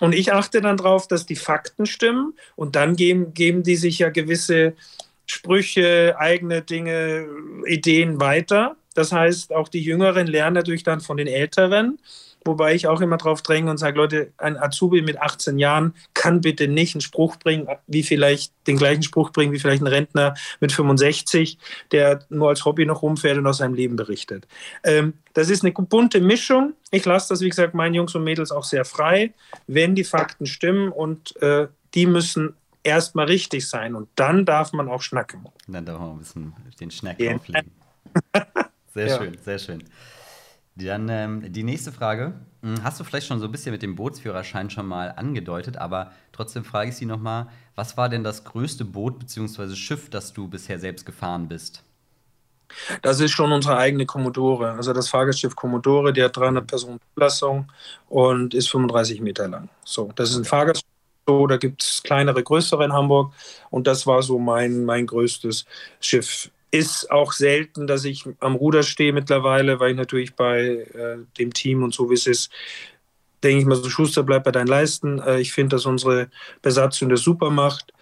Und 0.00 0.14
ich 0.14 0.32
achte 0.32 0.60
dann 0.60 0.76
darauf, 0.76 1.08
dass 1.08 1.26
die 1.26 1.36
Fakten 1.36 1.86
stimmen 1.86 2.34
und 2.56 2.76
dann 2.76 2.94
geben, 2.94 3.34
geben 3.34 3.62
die 3.62 3.76
sich 3.76 3.98
ja 3.98 4.10
gewisse 4.10 4.74
Sprüche, 5.26 6.14
eigene 6.18 6.62
Dinge, 6.62 7.26
Ideen 7.66 8.20
weiter. 8.20 8.76
Das 8.94 9.10
heißt, 9.10 9.52
auch 9.52 9.68
die 9.68 9.82
Jüngeren 9.82 10.26
lernen 10.26 10.54
natürlich 10.54 10.84
dann 10.84 11.00
von 11.00 11.16
den 11.16 11.26
Älteren. 11.26 11.98
Wobei 12.44 12.74
ich 12.74 12.86
auch 12.86 13.00
immer 13.00 13.16
drauf 13.16 13.42
dränge 13.42 13.70
und 13.70 13.78
sage, 13.78 13.96
Leute, 13.96 14.32
ein 14.36 14.56
Azubi 14.58 15.00
mit 15.00 15.20
18 15.20 15.58
Jahren 15.58 15.94
kann 16.12 16.42
bitte 16.42 16.68
nicht 16.68 16.94
einen 16.94 17.00
Spruch 17.00 17.36
bringen, 17.36 17.68
wie 17.86 18.02
vielleicht 18.02 18.52
den 18.66 18.76
gleichen 18.76 19.02
Spruch 19.02 19.30
bringen 19.30 19.52
wie 19.52 19.58
vielleicht 19.58 19.82
ein 19.82 19.86
Rentner 19.86 20.34
mit 20.60 20.72
65, 20.72 21.58
der 21.90 22.24
nur 22.28 22.50
als 22.50 22.64
Hobby 22.64 22.84
noch 22.84 23.02
rumfährt 23.02 23.38
und 23.38 23.46
aus 23.46 23.58
seinem 23.58 23.74
Leben 23.74 23.96
berichtet. 23.96 24.46
Ähm, 24.82 25.14
das 25.32 25.48
ist 25.48 25.64
eine 25.64 25.72
bunte 25.72 26.20
Mischung. 26.20 26.74
Ich 26.90 27.04
lasse 27.04 27.30
das, 27.30 27.40
wie 27.40 27.48
gesagt, 27.48 27.74
meinen 27.74 27.94
Jungs 27.94 28.14
und 28.14 28.24
Mädels 28.24 28.52
auch 28.52 28.64
sehr 28.64 28.84
frei, 28.84 29.32
wenn 29.66 29.94
die 29.94 30.04
Fakten 30.04 30.46
stimmen 30.46 30.90
und 30.90 31.40
äh, 31.42 31.68
die 31.94 32.06
müssen 32.06 32.54
erstmal 32.82 33.26
richtig 33.26 33.68
sein 33.68 33.94
und 33.94 34.08
dann 34.14 34.44
darf 34.44 34.72
man 34.72 34.88
auch 34.88 35.02
schnacken. 35.02 35.46
Dann 35.66 35.86
darf 35.86 35.98
man 35.98 36.10
ein 36.10 36.18
bisschen 36.18 36.52
den 36.78 36.90
Schnack 36.90 37.18
ja. 37.20 37.34
auflegen. 37.34 37.70
Sehr 38.94 39.08
ja. 39.08 39.18
schön, 39.18 39.36
sehr 39.44 39.58
schön. 39.58 39.82
Dann 40.76 41.08
ähm, 41.08 41.52
die 41.52 41.62
nächste 41.62 41.92
Frage. 41.92 42.34
Hm, 42.62 42.82
hast 42.82 42.98
du 42.98 43.04
vielleicht 43.04 43.26
schon 43.26 43.38
so 43.38 43.46
ein 43.46 43.52
bisschen 43.52 43.72
mit 43.72 43.82
dem 43.82 43.94
Bootsführerschein 43.94 44.70
schon 44.70 44.86
mal 44.86 45.12
angedeutet, 45.16 45.76
aber 45.76 46.12
trotzdem 46.32 46.64
frage 46.64 46.90
ich 46.90 46.96
Sie 46.96 47.06
nochmal, 47.06 47.48
was 47.74 47.96
war 47.96 48.08
denn 48.08 48.24
das 48.24 48.44
größte 48.44 48.84
Boot 48.84 49.18
bzw. 49.18 49.74
Schiff, 49.76 50.10
das 50.10 50.32
du 50.32 50.48
bisher 50.48 50.78
selbst 50.78 51.06
gefahren 51.06 51.46
bist? 51.48 51.84
Das 53.02 53.20
ist 53.20 53.30
schon 53.30 53.52
unsere 53.52 53.76
eigene 53.76 54.06
Commodore, 54.06 54.72
also 54.72 54.92
das 54.92 55.08
Fahrgastschiff 55.08 55.54
Commodore, 55.54 56.12
die 56.12 56.22
hat 56.22 56.36
300 56.36 56.66
Personen 56.66 56.98
Zulassung 57.14 57.70
und 58.08 58.54
ist 58.54 58.68
35 58.70 59.20
Meter 59.20 59.46
lang. 59.48 59.68
So, 59.84 60.10
das 60.16 60.30
ist 60.30 60.36
ein 60.36 60.44
Fahrgastschiff. 60.44 60.88
So, 61.26 61.46
da 61.46 61.56
gibt 61.56 61.82
es 61.82 62.02
kleinere, 62.02 62.42
größere 62.42 62.84
in 62.84 62.92
Hamburg 62.92 63.32
und 63.70 63.86
das 63.86 64.06
war 64.06 64.22
so 64.22 64.38
mein, 64.38 64.84
mein 64.84 65.06
größtes 65.06 65.64
Schiff 66.00 66.50
ist 66.74 67.10
auch 67.12 67.32
selten, 67.32 67.86
dass 67.86 68.04
ich 68.04 68.24
am 68.40 68.56
Ruder 68.56 68.82
stehe 68.82 69.12
mittlerweile, 69.12 69.78
weil 69.78 69.92
ich 69.92 69.96
natürlich 69.96 70.34
bei 70.34 70.84
äh, 70.92 71.18
dem 71.38 71.52
Team 71.52 71.84
und 71.84 71.94
so 71.94 72.10
wie 72.10 72.14
es 72.14 72.26
ist, 72.26 72.50
denke 73.44 73.60
ich 73.60 73.66
mal 73.66 73.76
so, 73.76 73.88
Schuster 73.88 74.24
bleibt 74.24 74.44
bei 74.44 74.50
deinen 74.50 74.66
Leisten. 74.66 75.20
Äh, 75.20 75.40
ich 75.40 75.52
finde, 75.52 75.76
dass 75.76 75.86
unsere 75.86 76.30
Besatzung 76.62 77.10
das 77.10 77.20
super 77.20 77.50
macht, 77.50 77.92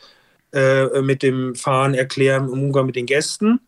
äh, 0.54 1.02
mit 1.02 1.22
dem 1.22 1.54
Fahren, 1.54 1.92
Erklären, 1.92 2.44
im 2.44 2.62
Umgang 2.62 2.86
mit 2.86 2.96
den 2.96 3.04
Gästen. 3.04 3.60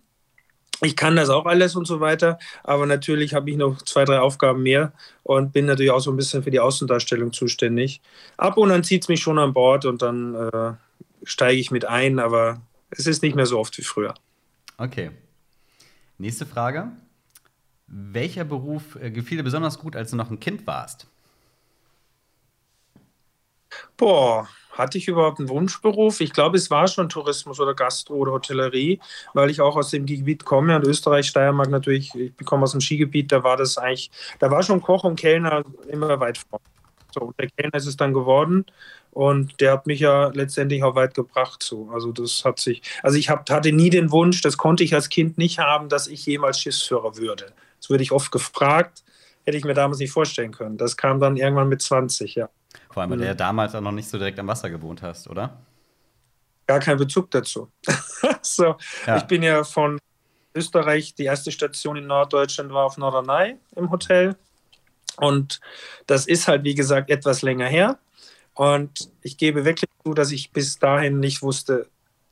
Ich 0.80 0.96
kann 0.96 1.16
das 1.16 1.28
auch 1.28 1.44
alles 1.44 1.76
und 1.76 1.86
so 1.86 2.00
weiter, 2.00 2.38
aber 2.62 2.86
natürlich 2.86 3.34
habe 3.34 3.50
ich 3.50 3.56
noch 3.56 3.82
zwei, 3.82 4.04
drei 4.04 4.20
Aufgaben 4.20 4.62
mehr 4.62 4.94
und 5.22 5.52
bin 5.52 5.66
natürlich 5.66 5.92
auch 5.92 6.00
so 6.00 6.10
ein 6.10 6.16
bisschen 6.16 6.42
für 6.42 6.50
die 6.50 6.60
Außendarstellung 6.60 7.32
zuständig. 7.32 8.00
Ab 8.38 8.56
und 8.56 8.70
an 8.70 8.84
zieht 8.84 9.02
es 9.02 9.08
mich 9.08 9.20
schon 9.20 9.38
an 9.38 9.52
Bord 9.52 9.84
und 9.84 10.00
dann 10.00 10.34
äh, 10.34 10.72
steige 11.24 11.60
ich 11.60 11.70
mit 11.70 11.84
ein, 11.84 12.18
aber 12.18 12.62
es 12.90 13.06
ist 13.06 13.22
nicht 13.22 13.36
mehr 13.36 13.46
so 13.46 13.58
oft 13.58 13.76
wie 13.76 13.82
früher. 13.82 14.14
Okay. 14.76 15.10
Nächste 16.18 16.46
Frage. 16.46 16.92
Welcher 17.86 18.44
Beruf 18.44 18.96
äh, 18.96 19.10
gefiel 19.10 19.38
dir 19.38 19.44
besonders 19.44 19.78
gut, 19.78 19.94
als 19.94 20.10
du 20.10 20.16
noch 20.16 20.30
ein 20.30 20.40
Kind 20.40 20.66
warst? 20.66 21.06
Boah, 23.96 24.48
hatte 24.72 24.98
ich 24.98 25.08
überhaupt 25.08 25.38
einen 25.38 25.48
Wunschberuf? 25.48 26.20
Ich 26.20 26.32
glaube, 26.32 26.56
es 26.56 26.70
war 26.70 26.88
schon 26.88 27.08
Tourismus 27.08 27.60
oder 27.60 27.74
Gastro 27.74 28.14
oder 28.14 28.32
Hotellerie, 28.32 29.00
weil 29.32 29.50
ich 29.50 29.60
auch 29.60 29.76
aus 29.76 29.90
dem 29.90 30.06
Gebiet 30.06 30.44
komme 30.44 30.76
und 30.76 30.84
Österreich, 30.84 31.26
Steiermark 31.26 31.70
natürlich, 31.70 32.14
ich 32.14 32.34
komme 32.44 32.64
aus 32.64 32.72
dem 32.72 32.80
Skigebiet, 32.80 33.32
da 33.32 33.42
war 33.42 33.56
das 33.56 33.78
eigentlich, 33.78 34.10
da 34.38 34.50
war 34.50 34.62
schon 34.62 34.80
Koch 34.80 35.04
und 35.04 35.16
Kellner 35.16 35.64
immer 35.88 36.18
weit 36.20 36.38
vor. 36.38 36.60
So, 37.12 37.32
der 37.38 37.48
Kellner 37.50 37.74
ist 37.76 37.86
es 37.86 37.96
dann 37.96 38.12
geworden 38.12 38.64
und 39.14 39.60
der 39.60 39.72
hat 39.72 39.86
mich 39.86 40.00
ja 40.00 40.28
letztendlich 40.34 40.82
auch 40.82 40.96
weit 40.96 41.14
gebracht. 41.14 41.62
So. 41.62 41.88
Also 41.92 42.12
das 42.12 42.44
hat 42.44 42.58
sich, 42.58 42.82
also 43.02 43.16
ich 43.16 43.30
hab, 43.30 43.48
hatte 43.48 43.72
nie 43.72 43.90
den 43.90 44.10
Wunsch, 44.10 44.42
das 44.42 44.56
konnte 44.56 44.84
ich 44.84 44.94
als 44.94 45.08
Kind 45.08 45.38
nicht 45.38 45.58
haben, 45.60 45.88
dass 45.88 46.08
ich 46.08 46.26
jemals 46.26 46.60
Schiffsführer 46.60 47.16
würde. 47.16 47.52
Das 47.80 47.90
würde 47.90 48.02
ich 48.02 48.12
oft 48.12 48.32
gefragt, 48.32 49.04
hätte 49.44 49.56
ich 49.56 49.64
mir 49.64 49.74
damals 49.74 49.98
nicht 50.00 50.10
vorstellen 50.10 50.52
können. 50.52 50.76
Das 50.76 50.96
kam 50.96 51.20
dann 51.20 51.36
irgendwann 51.36 51.68
mit 51.68 51.80
20, 51.80 52.34
ja. 52.34 52.48
Vor 52.90 53.02
allem, 53.02 53.12
weil 53.12 53.18
du 53.18 53.26
ja 53.26 53.34
damals 53.34 53.74
auch 53.74 53.80
noch 53.80 53.92
nicht 53.92 54.08
so 54.08 54.18
direkt 54.18 54.38
am 54.38 54.48
Wasser 54.48 54.68
gewohnt 54.68 55.02
hast, 55.02 55.28
oder? 55.28 55.58
Gar 56.66 56.80
keinen 56.80 56.98
Bezug 56.98 57.30
dazu. 57.30 57.70
so, 58.42 58.76
ja. 59.06 59.16
ich 59.18 59.24
bin 59.24 59.42
ja 59.42 59.62
von 59.64 59.98
Österreich, 60.54 61.14
die 61.14 61.24
erste 61.24 61.52
Station 61.52 61.96
in 61.96 62.06
Norddeutschland 62.06 62.72
war 62.72 62.84
auf 62.84 62.96
Norderney 62.96 63.56
im 63.76 63.90
Hotel. 63.90 64.36
Und 65.16 65.60
das 66.06 66.26
ist 66.26 66.48
halt, 66.48 66.64
wie 66.64 66.74
gesagt, 66.74 67.10
etwas 67.10 67.42
länger 67.42 67.66
her. 67.66 67.98
Und 68.54 69.10
ich 69.22 69.36
gebe 69.36 69.64
wirklich 69.64 69.90
zu, 70.02 70.14
dass 70.14 70.30
ich 70.30 70.52
bis 70.52 70.78
dahin 70.78 71.20
nicht 71.20 71.42
wusste, 71.42 71.88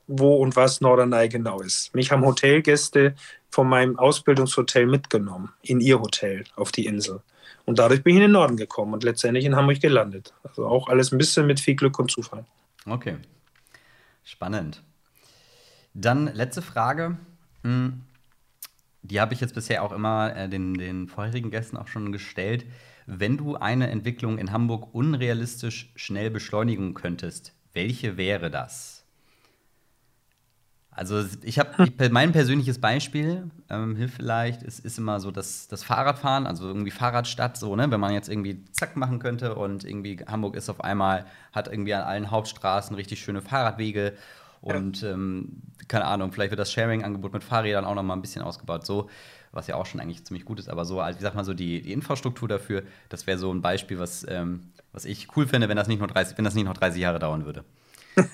wo 0.07 0.37
und 0.37 0.57
was 0.57 0.81
Norderney 0.81 1.29
genau 1.29 1.61
ist. 1.61 1.95
Mich 1.95 2.11
haben 2.13 2.25
Hotelgäste 2.25 3.15
von 3.51 3.69
meinem 3.69 3.99
Ausbildungshotel 3.99 4.87
mitgenommen, 4.87 5.53
in 5.63 5.81
ihr 5.81 6.01
Hotel 6.01 6.45
auf 6.57 6.73
die 6.73 6.87
Insel. 6.87 7.21
Und 7.65 7.79
dadurch 7.79 8.03
bin 8.03 8.13
ich 8.13 8.17
in 8.17 8.23
den 8.23 8.33
Norden 8.33 8.57
gekommen 8.57 8.93
und 8.93 9.05
letztendlich 9.05 9.45
in 9.45 9.57
Hamburg 9.57 9.81
gelandet. 9.81 10.33
Also 10.43 10.67
auch 10.67 10.89
alles 10.89 11.13
ein 11.13 11.19
bisschen 11.19 11.47
mit 11.47 11.61
viel 11.61 11.77
Glück 11.77 11.99
und 11.99 12.11
Zufall. 12.11 12.45
Okay. 12.87 13.17
Spannend. 14.25 14.83
Dann 15.95 16.33
letzte 16.35 16.63
Frage. 16.63 17.19
Hm, 17.63 18.03
die 19.03 19.21
habe 19.21 19.35
ich 19.35 19.41
jetzt 19.41 19.55
bisher 19.55 19.83
auch 19.83 19.93
immer 19.93 20.35
äh, 20.35 20.49
den, 20.49 20.75
den 20.75 21.09
vorherigen 21.09 21.51
Gästen 21.51 21.77
auch 21.77 21.89
schon 21.89 22.13
gestellt. 22.13 22.65
Wenn 23.07 23.37
du 23.37 23.57
eine 23.57 23.91
Entwicklung 23.91 24.39
in 24.39 24.53
Hamburg 24.53 24.95
unrealistisch 24.95 25.93
schnell 25.97 26.31
beschleunigen 26.31 26.95
könntest, 26.95 27.53
welche 27.73 28.17
wäre 28.17 28.51
das? 28.51 29.03
Also 30.95 31.25
ich 31.43 31.59
habe 31.59 31.91
mein 32.11 32.33
persönliches 32.33 32.79
Beispiel, 32.79 33.51
ähm, 33.71 33.97
hilft 33.97 34.17
vielleicht, 34.17 34.63
ist, 34.63 34.81
ist 34.81 34.99
immer 34.99 35.21
so 35.21 35.31
das, 35.31 35.67
das 35.69 35.83
Fahrradfahren, 35.83 36.47
also 36.47 36.67
irgendwie 36.67 36.91
Fahrradstadt, 36.91 37.57
so, 37.57 37.75
ne, 37.75 37.91
wenn 37.91 38.01
man 38.01 38.13
jetzt 38.13 38.29
irgendwie 38.29 38.65
zack 38.73 38.97
machen 38.97 39.19
könnte 39.19 39.55
und 39.55 39.85
irgendwie 39.85 40.19
Hamburg 40.27 40.55
ist 40.55 40.69
auf 40.69 40.85
einmal, 40.85 41.25
hat 41.53 41.69
irgendwie 41.69 41.95
an 41.95 42.03
allen 42.03 42.31
Hauptstraßen 42.31 42.95
richtig 42.95 43.21
schöne 43.21 43.41
Fahrradwege 43.41 44.13
und 44.63 45.03
ja. 45.03 45.11
ähm, 45.11 45.63
keine 45.89 46.07
Ahnung, 46.07 46.33
vielleicht 46.33 46.51
wird 46.51 46.61
das 46.61 46.73
Sharing-Angebot 46.73 47.33
mit 47.33 47.45
Fahrrädern 47.45 47.85
auch 47.85 47.95
noch 47.95 48.03
mal 48.03 48.15
ein 48.15 48.23
bisschen 48.23 48.43
ausgebaut, 48.43 48.87
so, 48.87 49.11
was 49.51 49.67
ja 49.67 49.75
auch 49.75 49.87
schon 49.87 50.01
eigentlich 50.01 50.25
ziemlich 50.25 50.45
gut 50.45 50.59
ist, 50.59 50.69
aber 50.69 50.85
so, 50.85 51.01
also, 51.01 51.19
wie 51.19 51.23
sagt 51.23 51.37
man 51.37 51.45
so, 51.45 51.53
die, 51.53 51.83
die 51.83 51.93
Infrastruktur 51.93 52.49
dafür, 52.49 52.85
das 53.09 53.27
wäre 53.27 53.39
so 53.39 53.53
ein 53.53 53.61
Beispiel, 53.61 53.99
was, 53.99 54.25
ähm, 54.29 54.73
was 54.93 55.05
ich 55.05 55.37
cool 55.37 55.47
finde, 55.47 55.69
wenn 55.69 55.77
das 55.77 55.89
nicht 55.89 55.99
nur 55.99 56.09
30, 56.09 56.39
wenn 56.39 56.45
das 56.45 56.55
nicht 56.55 56.65
noch 56.65 56.75
30 56.75 57.01
Jahre 57.01 57.19
dauern 57.19 57.45
würde. 57.45 57.65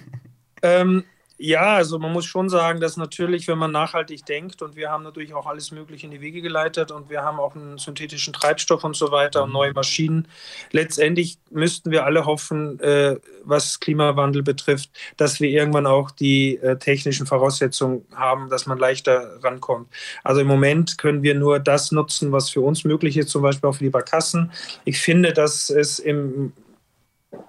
ähm, 0.62 1.04
ja, 1.38 1.74
also 1.74 1.98
man 1.98 2.12
muss 2.12 2.24
schon 2.24 2.48
sagen, 2.48 2.80
dass 2.80 2.96
natürlich, 2.96 3.46
wenn 3.46 3.58
man 3.58 3.70
nachhaltig 3.70 4.24
denkt 4.24 4.62
und 4.62 4.74
wir 4.74 4.90
haben 4.90 5.04
natürlich 5.04 5.34
auch 5.34 5.46
alles 5.46 5.70
Mögliche 5.70 6.06
in 6.06 6.12
die 6.12 6.22
Wege 6.22 6.40
geleitet 6.40 6.90
und 6.90 7.10
wir 7.10 7.22
haben 7.22 7.38
auch 7.38 7.54
einen 7.54 7.76
synthetischen 7.76 8.32
Treibstoff 8.32 8.84
und 8.84 8.96
so 8.96 9.10
weiter 9.10 9.44
und 9.44 9.52
neue 9.52 9.74
Maschinen. 9.74 10.28
Letztendlich 10.72 11.38
müssten 11.50 11.90
wir 11.90 12.06
alle 12.06 12.24
hoffen, 12.24 12.80
äh, 12.80 13.16
was 13.44 13.80
Klimawandel 13.80 14.42
betrifft, 14.42 14.88
dass 15.18 15.38
wir 15.38 15.50
irgendwann 15.50 15.86
auch 15.86 16.10
die 16.10 16.56
äh, 16.56 16.78
technischen 16.78 17.26
Voraussetzungen 17.26 18.06
haben, 18.14 18.48
dass 18.48 18.64
man 18.64 18.78
leichter 18.78 19.42
rankommt. 19.42 19.88
Also 20.24 20.40
im 20.40 20.46
Moment 20.46 20.96
können 20.96 21.22
wir 21.22 21.34
nur 21.34 21.60
das 21.60 21.92
nutzen, 21.92 22.32
was 22.32 22.48
für 22.48 22.62
uns 22.62 22.84
möglich 22.84 23.18
ist, 23.18 23.28
zum 23.28 23.42
Beispiel 23.42 23.68
auch 23.68 23.74
für 23.74 23.84
die 23.84 23.90
Barkassen. 23.90 24.52
Ich 24.86 24.98
finde, 24.98 25.34
dass 25.34 25.68
es 25.68 25.98
im 25.98 26.54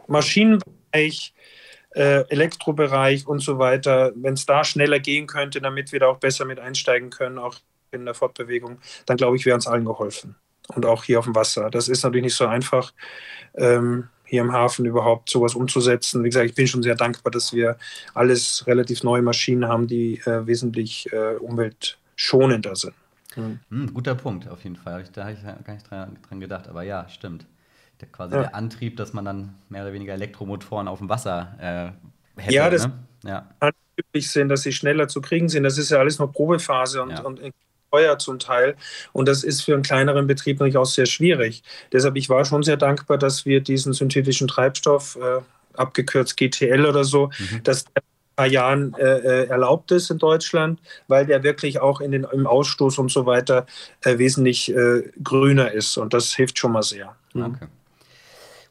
Maschinenbereich 0.07 1.33
äh, 1.97 2.25
Elektrobereich 2.29 3.27
und 3.27 3.39
so 3.39 3.57
weiter, 3.57 4.11
wenn 4.15 4.35
es 4.35 4.45
da 4.45 4.63
schneller 4.63 4.99
gehen 4.99 5.25
könnte, 5.25 5.59
damit 5.59 5.91
wir 5.91 5.99
da 5.99 6.07
auch 6.07 6.19
besser 6.19 6.45
mit 6.45 6.59
einsteigen 6.59 7.09
können, 7.09 7.39
auch 7.39 7.55
in 7.91 8.05
der 8.05 8.13
Fortbewegung, 8.13 8.77
dann 9.05 9.17
glaube 9.17 9.35
ich, 9.35 9.45
wäre 9.45 9.55
uns 9.55 9.65
allen 9.67 9.85
geholfen. 9.85 10.35
Und 10.75 10.85
auch 10.85 11.03
hier 11.03 11.17
auf 11.17 11.25
dem 11.25 11.33
Wasser. 11.33 11.71
Das 11.71 11.87
ist 11.87 12.03
natürlich 12.03 12.25
nicht 12.25 12.35
so 12.35 12.45
einfach, 12.45 12.93
ähm, 13.55 14.09
hier 14.25 14.41
im 14.41 14.51
Hafen 14.51 14.85
überhaupt 14.85 15.29
sowas 15.29 15.55
umzusetzen. 15.55 16.23
Wie 16.23 16.29
gesagt, 16.29 16.47
ich 16.49 16.55
bin 16.55 16.67
schon 16.67 16.83
sehr 16.83 16.95
dankbar, 16.95 17.31
dass 17.31 17.53
wir 17.53 17.77
alles 18.13 18.67
relativ 18.67 19.03
neue 19.03 19.21
Maschinen 19.21 19.67
haben, 19.67 19.87
die 19.87 20.19
äh, 20.25 20.45
wesentlich 20.45 21.11
äh, 21.13 21.35
umweltschonender 21.35 22.75
sind. 22.75 22.93
Mhm. 23.69 23.93
Guter 23.93 24.15
Punkt, 24.15 24.49
auf 24.49 24.63
jeden 24.63 24.75
Fall. 24.75 25.05
Da 25.13 25.23
habe 25.23 25.33
ich 25.33 25.43
gar 25.43 25.73
nicht 25.73 25.89
dran 25.89 26.39
gedacht, 26.39 26.67
aber 26.67 26.83
ja, 26.83 27.07
stimmt 27.07 27.45
der, 28.01 28.07
quasi 28.09 28.35
ja. 28.35 28.41
der 28.41 28.55
Antrieb, 28.55 28.97
dass 28.97 29.13
man 29.13 29.25
dann 29.25 29.55
mehr 29.69 29.83
oder 29.83 29.93
weniger 29.93 30.13
Elektromotoren 30.13 30.87
auf 30.87 30.99
dem 30.99 31.09
Wasser 31.09 31.95
äh, 32.37 32.41
hätte. 32.41 32.53
Ja, 32.53 32.69
das 32.69 32.87
ne? 32.87 32.93
ja. 33.23 33.49
kann 33.59 33.71
üblich 33.97 34.31
sein, 34.31 34.49
dass 34.49 34.61
sie 34.61 34.71
schneller 34.71 35.07
zu 35.07 35.21
kriegen 35.21 35.49
sind. 35.49 35.63
Das 35.63 35.77
ist 35.77 35.89
ja 35.89 35.99
alles 35.99 36.19
noch 36.19 36.31
Probephase 36.31 37.01
und, 37.01 37.11
ja. 37.11 37.21
und 37.21 37.41
teuer 37.91 38.19
zum 38.19 38.39
Teil. 38.39 38.75
Und 39.13 39.27
das 39.27 39.43
ist 39.43 39.61
für 39.61 39.73
einen 39.73 39.83
kleineren 39.83 40.27
Betrieb 40.27 40.59
natürlich 40.59 40.77
auch 40.77 40.85
sehr 40.85 41.05
schwierig. 41.05 41.63
Deshalb, 41.91 42.15
ich 42.15 42.29
war 42.29 42.45
schon 42.45 42.63
sehr 42.63 42.77
dankbar, 42.77 43.17
dass 43.17 43.45
wir 43.45 43.61
diesen 43.61 43.93
synthetischen 43.93 44.47
Treibstoff, 44.47 45.15
äh, 45.15 45.41
abgekürzt 45.73 46.37
GTL 46.37 46.85
oder 46.85 47.03
so, 47.03 47.29
mhm. 47.37 47.63
dass 47.63 47.85
der 47.85 48.01
paar 48.37 48.45
Jahren 48.45 48.93
äh, 48.93 49.03
äh, 49.03 49.47
erlaubt 49.47 49.91
ist 49.91 50.11
in 50.11 50.19
Deutschland, 50.19 50.79
weil 51.07 51.25
der 51.25 51.43
wirklich 51.43 51.79
auch 51.81 51.99
in 51.99 52.11
den, 52.11 52.25
im 52.31 52.47
Ausstoß 52.47 52.99
und 52.99 53.11
so 53.11 53.25
weiter 53.25 53.65
äh, 54.01 54.17
wesentlich 54.19 54.73
äh, 54.73 55.11
grüner 55.23 55.71
ist. 55.71 55.97
Und 55.97 56.13
das 56.13 56.33
hilft 56.33 56.57
schon 56.59 56.71
mal 56.71 56.83
sehr. 56.83 57.15
Mhm. 57.33 57.43
Okay. 57.45 57.67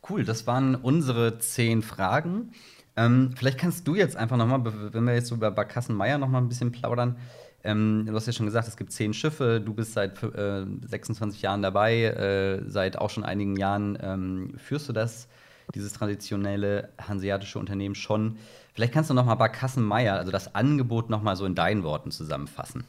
Cool, 0.09 0.25
das 0.25 0.47
waren 0.47 0.77
unsere 0.77 1.39
zehn 1.39 1.83
Fragen. 1.83 2.53
Ähm, 2.97 3.33
vielleicht 3.37 3.59
kannst 3.59 3.88
du 3.88 3.95
jetzt 3.95 4.16
einfach 4.16 4.37
nochmal, 4.37 4.62
wenn 4.92 5.05
wir 5.05 5.14
jetzt 5.14 5.31
über 5.33 5.51
Barkassen-Meier 5.51 6.19
nochmal 6.19 6.42
ein 6.42 6.49
bisschen 6.49 6.71
plaudern. 6.71 7.16
Ähm, 7.64 8.05
du 8.07 8.14
hast 8.14 8.27
ja 8.27 8.33
schon 8.33 8.47
gesagt, 8.47 8.69
es 8.69 8.77
gibt 8.77 8.92
zehn 8.92 9.12
Schiffe, 9.12 9.61
du 9.61 9.75
bist 9.75 9.95
seit 9.95 10.23
äh, 10.23 10.64
26 10.87 11.42
Jahren 11.42 11.62
dabei, 11.62 12.05
äh, 12.05 12.62
seit 12.71 12.97
auch 12.97 13.11
schon 13.11 13.25
einigen 13.25 13.57
Jahren 13.57 13.99
ähm, 14.01 14.55
führst 14.57 14.88
du 14.88 14.92
das, 14.92 15.27
dieses 15.75 15.92
traditionelle 15.92 16.90
hanseatische 16.99 17.59
Unternehmen 17.59 17.97
schon. 17.97 18.37
Vielleicht 18.75 18.95
kannst 18.95 19.11
du 19.11 19.14
nochmal 19.14 19.37
Barkassen-Meier, 19.37 20.14
also 20.14 20.31
das 20.31 20.55
Angebot 20.55 21.11
nochmal 21.11 21.35
so 21.35 21.45
in 21.45 21.57
deinen 21.57 21.83
Worten 21.83 22.12
zusammenfassen. 22.12 22.85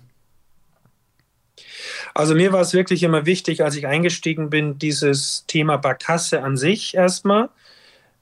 Also 2.17 2.33
mir 2.33 2.51
war 2.51 2.61
es 2.61 2.73
wirklich 2.73 3.03
immer 3.03 3.27
wichtig, 3.27 3.63
als 3.63 3.75
ich 3.75 3.85
eingestiegen 3.85 4.49
bin, 4.49 4.79
dieses 4.79 5.45
Thema 5.45 5.77
Barkasse 5.77 6.41
an 6.41 6.57
sich 6.57 6.95
erstmal, 6.95 7.49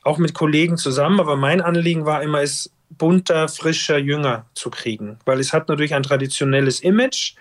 auch 0.04 0.18
mit 0.18 0.34
Kollegen 0.34 0.76
zusammen. 0.76 1.22
Aber 1.22 1.38
mein 1.38 1.62
Anliegen 1.62 2.06
war 2.06 2.22
immer, 2.22 2.42
es 2.42 2.70
bunter, 2.90 3.48
frischer, 3.48 3.98
jünger 3.98 4.48
zu 4.54 4.70
kriegen, 4.70 5.18
weil 5.24 5.40
es 5.40 5.54
hat 5.54 5.70
natürlich 5.70 5.96
ein 5.96 6.04
traditionelles 6.04 6.82
Image. 6.82 7.36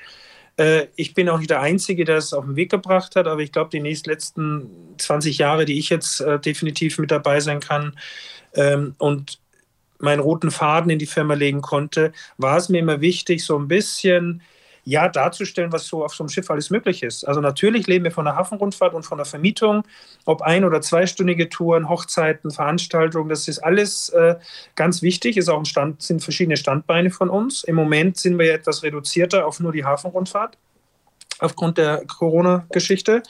Äh, 0.57 0.87
ich 0.95 1.13
bin 1.13 1.29
auch 1.29 1.39
nicht 1.39 1.51
der 1.51 1.61
Einzige, 1.61 2.05
der 2.05 2.19
es 2.19 2.33
auf 2.33 2.45
den 2.45 2.55
Weg 2.55 2.71
gebracht 2.71 3.17
hat, 3.17 3.27
aber 3.27 3.41
ich 3.41 3.51
glaube, 3.51 3.71
die 3.71 3.81
nächsten 3.81 4.11
letzten 4.11 4.71
20 4.99 5.39
Jahre, 5.39 5.65
die 5.65 5.81
ich 5.81 5.91
jetzt 5.91 6.21
äh, 6.21 6.39
definitiv 6.39 6.99
mit 6.99 7.11
dabei 7.11 7.41
sein 7.41 7.59
kann 7.59 7.99
ähm, 8.55 8.95
und 8.99 9.41
meinen 9.99 10.21
roten 10.21 10.53
Faden 10.53 10.91
in 10.91 11.01
die 11.01 11.07
Firma 11.07 11.35
legen 11.35 11.63
konnte, 11.63 12.13
war 12.39 12.59
es 12.59 12.69
mir 12.69 12.79
immer 12.79 13.01
wichtig, 13.01 13.45
so 13.45 13.59
ein 13.59 13.67
bisschen 13.67 14.41
ja 14.85 15.09
darzustellen, 15.09 15.73
was 15.73 15.87
so 15.87 16.05
auf 16.05 16.15
so 16.15 16.23
einem 16.23 16.29
Schiff 16.29 16.51
alles 16.51 16.71
möglich 16.71 17.03
ist. 17.03 17.27
Also 17.27 17.41
natürlich 17.41 17.87
leben 17.87 18.05
wir 18.05 18.13
von 18.13 18.25
der 18.25 18.37
Hafenrundfahrt 18.37 18.95
und 18.95 19.05
von 19.05 19.19
der 19.19 19.25
Vermietung, 19.25 19.85
ob 20.27 20.43
ein- 20.43 20.65
oder 20.65 20.81
zweistündige 20.81 21.49
Touren, 21.49 21.89
Hochzeiten, 21.89 22.51
Veranstaltungen, 22.51 23.29
das 23.29 23.49
ist 23.49 23.59
alles 23.61 24.11
äh, 24.11 24.37
ganz 24.77 25.03
wichtig, 25.03 25.37
ist 25.37 25.49
auch 25.49 25.59
ein 25.59 25.65
Stand, 25.65 26.03
sind 26.03 26.23
verschiedene 26.23 26.57
Standbeine 26.57 27.11
von 27.11 27.31
uns. 27.31 27.65
Im 27.65 27.77
Moment 27.77 28.19
sind 28.19 28.39
wir 28.39 28.47
ja 28.47 28.55
etwas 28.55 28.83
reduzierter 28.83 29.47
auf 29.47 29.61
nur 29.61 29.73
die 29.73 29.85
Hafenrundfahrt 29.85 30.59
aufgrund 31.41 31.79
der 31.79 32.05
Corona-Geschichte. 32.07 33.23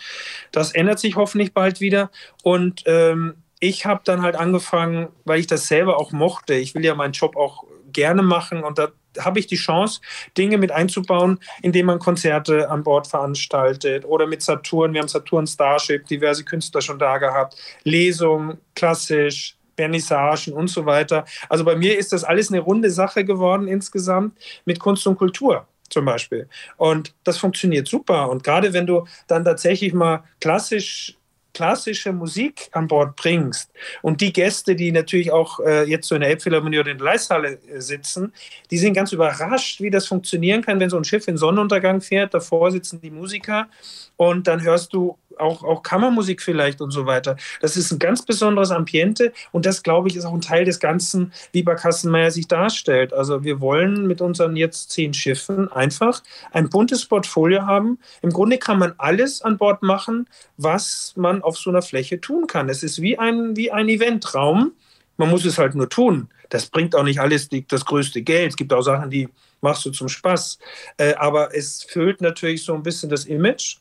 Das 0.52 0.72
ändert 0.72 0.98
sich 0.98 1.16
hoffentlich 1.16 1.54
bald 1.54 1.80
wieder. 1.80 2.10
Und 2.42 2.82
ähm, 2.86 3.34
ich 3.60 3.86
habe 3.86 4.02
dann 4.04 4.22
halt 4.22 4.36
angefangen, 4.36 5.08
weil 5.24 5.40
ich 5.40 5.46
das 5.46 5.68
selber 5.68 5.98
auch 5.98 6.12
mochte. 6.12 6.54
Ich 6.54 6.74
will 6.74 6.84
ja 6.84 6.94
meinen 6.94 7.12
Job 7.12 7.36
auch 7.36 7.64
gerne 7.94 8.22
machen 8.22 8.62
und 8.62 8.78
da 8.78 8.88
habe 9.20 9.38
ich 9.38 9.46
die 9.46 9.56
Chance, 9.56 10.00
Dinge 10.36 10.58
mit 10.58 10.72
einzubauen, 10.72 11.38
indem 11.62 11.86
man 11.86 11.98
Konzerte 11.98 12.68
an 12.68 12.82
Bord 12.82 13.06
veranstaltet 13.06 14.04
oder 14.04 14.26
mit 14.26 14.42
Saturn. 14.42 14.92
Wir 14.92 15.00
haben 15.00 15.08
Saturn 15.08 15.46
Starship, 15.46 16.06
diverse 16.06 16.44
Künstler 16.44 16.80
schon 16.80 16.98
da 16.98 17.18
gehabt, 17.18 17.56
Lesungen, 17.84 18.58
klassisch, 18.74 19.56
Vernissagen 19.76 20.52
und 20.52 20.68
so 20.68 20.86
weiter. 20.86 21.24
Also 21.48 21.64
bei 21.64 21.76
mir 21.76 21.98
ist 21.98 22.12
das 22.12 22.24
alles 22.24 22.50
eine 22.50 22.60
runde 22.60 22.90
Sache 22.90 23.24
geworden 23.24 23.68
insgesamt 23.68 24.38
mit 24.64 24.78
Kunst 24.78 25.06
und 25.06 25.16
Kultur 25.16 25.66
zum 25.90 26.04
Beispiel. 26.04 26.48
Und 26.76 27.14
das 27.24 27.38
funktioniert 27.38 27.88
super. 27.88 28.30
Und 28.30 28.44
gerade 28.44 28.72
wenn 28.72 28.86
du 28.86 29.06
dann 29.26 29.44
tatsächlich 29.44 29.92
mal 29.92 30.24
klassisch 30.40 31.16
klassische 31.54 32.12
Musik 32.12 32.68
an 32.72 32.88
Bord 32.88 33.16
bringst 33.16 33.70
und 34.02 34.20
die 34.20 34.32
Gäste, 34.32 34.76
die 34.76 34.92
natürlich 34.92 35.30
auch 35.30 35.60
äh, 35.60 35.84
jetzt 35.84 36.08
so 36.08 36.14
in 36.14 36.20
der 36.20 36.30
Elbphilharmonie 36.30 36.80
oder 36.80 36.90
in 36.90 36.98
der 36.98 37.06
Leishalle 37.06 37.58
äh, 37.68 37.80
sitzen, 37.80 38.32
die 38.70 38.78
sind 38.78 38.94
ganz 38.94 39.12
überrascht, 39.12 39.80
wie 39.80 39.90
das 39.90 40.06
funktionieren 40.06 40.62
kann, 40.62 40.80
wenn 40.80 40.90
so 40.90 40.96
ein 40.96 41.04
Schiff 41.04 41.26
in 41.28 41.36
Sonnenuntergang 41.36 42.00
fährt, 42.00 42.34
davor 42.34 42.70
sitzen 42.72 43.00
die 43.00 43.10
Musiker 43.10 43.68
und 44.16 44.46
dann 44.46 44.62
hörst 44.62 44.92
du 44.92 45.16
auch, 45.38 45.62
auch 45.64 45.82
Kammermusik 45.82 46.42
vielleicht 46.42 46.80
und 46.80 46.90
so 46.90 47.06
weiter. 47.06 47.36
Das 47.60 47.76
ist 47.76 47.92
ein 47.92 47.98
ganz 47.98 48.24
besonderes 48.24 48.70
Ambiente 48.70 49.32
und 49.52 49.66
das, 49.66 49.82
glaube 49.82 50.08
ich, 50.08 50.16
ist 50.16 50.24
auch 50.24 50.34
ein 50.34 50.40
Teil 50.40 50.64
des 50.64 50.80
Ganzen, 50.80 51.32
wie 51.52 51.62
bei 51.62 51.74
Kassenmeier 51.74 52.30
sich 52.30 52.48
darstellt. 52.48 53.12
Also 53.12 53.44
wir 53.44 53.60
wollen 53.60 54.06
mit 54.06 54.20
unseren 54.20 54.56
jetzt 54.56 54.90
zehn 54.90 55.14
Schiffen 55.14 55.70
einfach 55.72 56.22
ein 56.52 56.68
buntes 56.68 57.06
Portfolio 57.06 57.62
haben. 57.62 57.98
Im 58.22 58.30
Grunde 58.30 58.58
kann 58.58 58.78
man 58.78 58.94
alles 58.98 59.42
an 59.42 59.58
Bord 59.58 59.82
machen, 59.82 60.28
was 60.56 61.12
man 61.16 61.42
auf 61.42 61.56
so 61.58 61.70
einer 61.70 61.82
Fläche 61.82 62.20
tun 62.20 62.46
kann. 62.46 62.68
Es 62.68 62.82
ist 62.82 63.00
wie 63.00 63.18
ein, 63.18 63.56
wie 63.56 63.70
ein 63.70 63.88
Eventraum. 63.88 64.72
Man 65.16 65.30
muss 65.30 65.44
es 65.44 65.58
halt 65.58 65.74
nur 65.74 65.88
tun. 65.88 66.28
Das 66.48 66.66
bringt 66.66 66.94
auch 66.94 67.04
nicht 67.04 67.20
alles 67.20 67.48
die, 67.48 67.66
das 67.66 67.84
größte 67.84 68.22
Geld. 68.22 68.50
Es 68.50 68.56
gibt 68.56 68.72
auch 68.72 68.82
Sachen, 68.82 69.10
die 69.10 69.28
machst 69.60 69.84
du 69.84 69.90
zum 69.90 70.08
Spaß. 70.08 70.58
Äh, 70.98 71.14
aber 71.14 71.54
es 71.54 71.82
füllt 71.82 72.20
natürlich 72.20 72.62
so 72.64 72.74
ein 72.74 72.82
bisschen 72.82 73.10
das 73.10 73.24
Image 73.24 73.78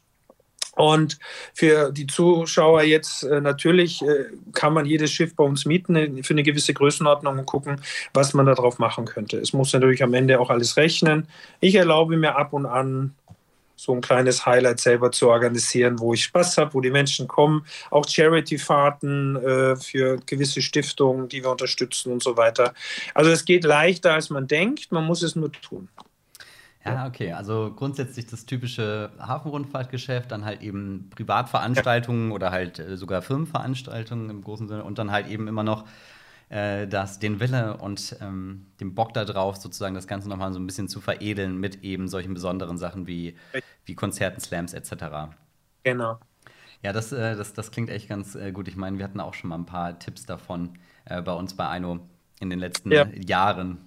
und 0.76 1.20
für 1.54 1.92
die 1.92 2.08
Zuschauer 2.08 2.84
jetzt 2.84 3.24
äh, 3.24 3.42
natürlich 3.42 4.02
äh, 4.02 4.26
kann 4.54 4.74
man 4.74 4.86
jedes 4.86 5.12
Schiff 5.12 5.36
bei 5.36 5.44
uns 5.44 5.66
mieten 5.66 5.96
äh, 5.96 6.24
für 6.24 6.34
eine 6.34 6.44
gewisse 6.44 6.74
Größenordnung 6.74 7.38
und 7.40 7.46
gucken, 7.46 7.82
was 8.14 8.34
man 8.34 8.48
darauf 8.48 8.80
machen 8.80 9.06
könnte. 9.06 9.38
Es 9.38 9.54
muss 9.54 9.74
natürlich 9.74 10.02
am 10.02 10.14
Ende 10.14 10.40
auch 10.40 10.50
alles 10.50 10.76
rechnen. 10.78 11.28
Ich 11.60 11.76
erlaube 11.76 12.18
mir 12.18 12.36
ab 12.36 12.54
und 12.54 12.66
an 12.66 13.14
so 13.76 13.94
ein 13.94 14.02
kleines 14.02 14.46
Highlight 14.46 14.80
selber 14.80 15.12
zu 15.12 15.30
organisieren, 15.30 16.00
wo 16.00 16.14
ich 16.14 16.24
Spaß 16.24 16.58
habe, 16.58 16.74
wo 16.74 16.82
die 16.82 16.92
Menschen 16.92 17.28
kommen. 17.28 17.66
Auch 17.92 18.08
Charity-Fahrten 18.08 19.36
äh, 19.36 19.76
für 19.76 20.18
gewisse 20.26 20.62
Stiftungen, 20.62 21.28
die 21.28 21.44
wir 21.44 21.52
unterstützen 21.52 22.12
und 22.12 22.24
so 22.24 22.38
weiter. 22.38 22.74
Also 23.14 23.30
es 23.30 23.46
geht 23.46 23.64
leichter, 23.64 24.14
als 24.14 24.30
man 24.30 24.48
denkt. 24.48 24.92
Man 24.92 25.06
muss 25.06 25.22
es 25.22 25.36
nur 25.36 25.52
tun. 25.52 25.90
Ja, 26.86 27.08
okay. 27.08 27.32
Also 27.32 27.74
grundsätzlich 27.76 28.28
das 28.28 28.46
typische 28.46 29.12
Hafenrundfahrtgeschäft, 29.20 30.32
dann 30.32 30.44
halt 30.44 30.62
eben 30.62 31.10
Privatveranstaltungen 31.16 32.30
ja. 32.30 32.36
oder 32.36 32.52
halt 32.52 32.80
äh, 32.80 32.98
sogar 32.98 33.22
Firmenveranstaltungen 33.22 34.30
im 34.30 34.44
großen 34.44 34.68
Sinne 34.68 34.84
und 34.84 34.98
dann 34.98 35.12
halt 35.12 35.28
eben 35.28 35.48
immer 35.48 35.64
noch 35.64 35.86
äh, 36.50 36.88
das, 36.88 37.20
den 37.20 37.40
Wille 37.40 37.78
und 37.78 38.18
ähm, 38.22 38.68
den 38.80 38.96
Bock 38.96 39.14
da 39.14 39.24
drauf, 39.24 39.56
sozusagen 39.56 39.96
das 39.96 40.08
Ganze 40.08 40.28
nochmal 40.28 40.52
so 40.52 40.60
ein 40.60 40.68
bisschen 40.68 40.90
zu 40.90 41.00
veredeln 41.00 41.58
mit 41.58 41.84
eben 41.84 42.08
solchen 42.08 42.34
besonderen 42.34 42.78
Sachen 42.78 43.08
wie, 43.08 43.38
wie 43.86 43.96
Konzerten, 43.96 44.42
Slams 44.42 44.74
etc. 44.74 45.34
Genau. 45.84 46.20
Ja, 46.82 46.92
das, 46.92 47.14
äh, 47.14 47.36
das, 47.38 47.54
das 47.54 47.72
klingt 47.72 47.90
echt 47.90 48.10
ganz 48.10 48.36
äh, 48.36 48.52
gut. 48.52 48.68
Ich 48.68 48.76
meine, 48.76 48.98
wir 48.98 49.06
hatten 49.06 49.22
auch 49.22 49.34
schon 49.34 49.50
mal 49.50 49.58
ein 49.58 49.66
paar 49.66 49.98
Tipps 50.00 50.26
davon 50.26 50.78
äh, 51.06 51.22
bei 51.22 51.32
uns 51.32 51.56
bei 51.56 51.68
Aino 51.68 52.02
in 52.42 52.50
den 52.50 52.60
letzten 52.60 52.92
ja. 52.92 53.08
Jahren 53.26 53.78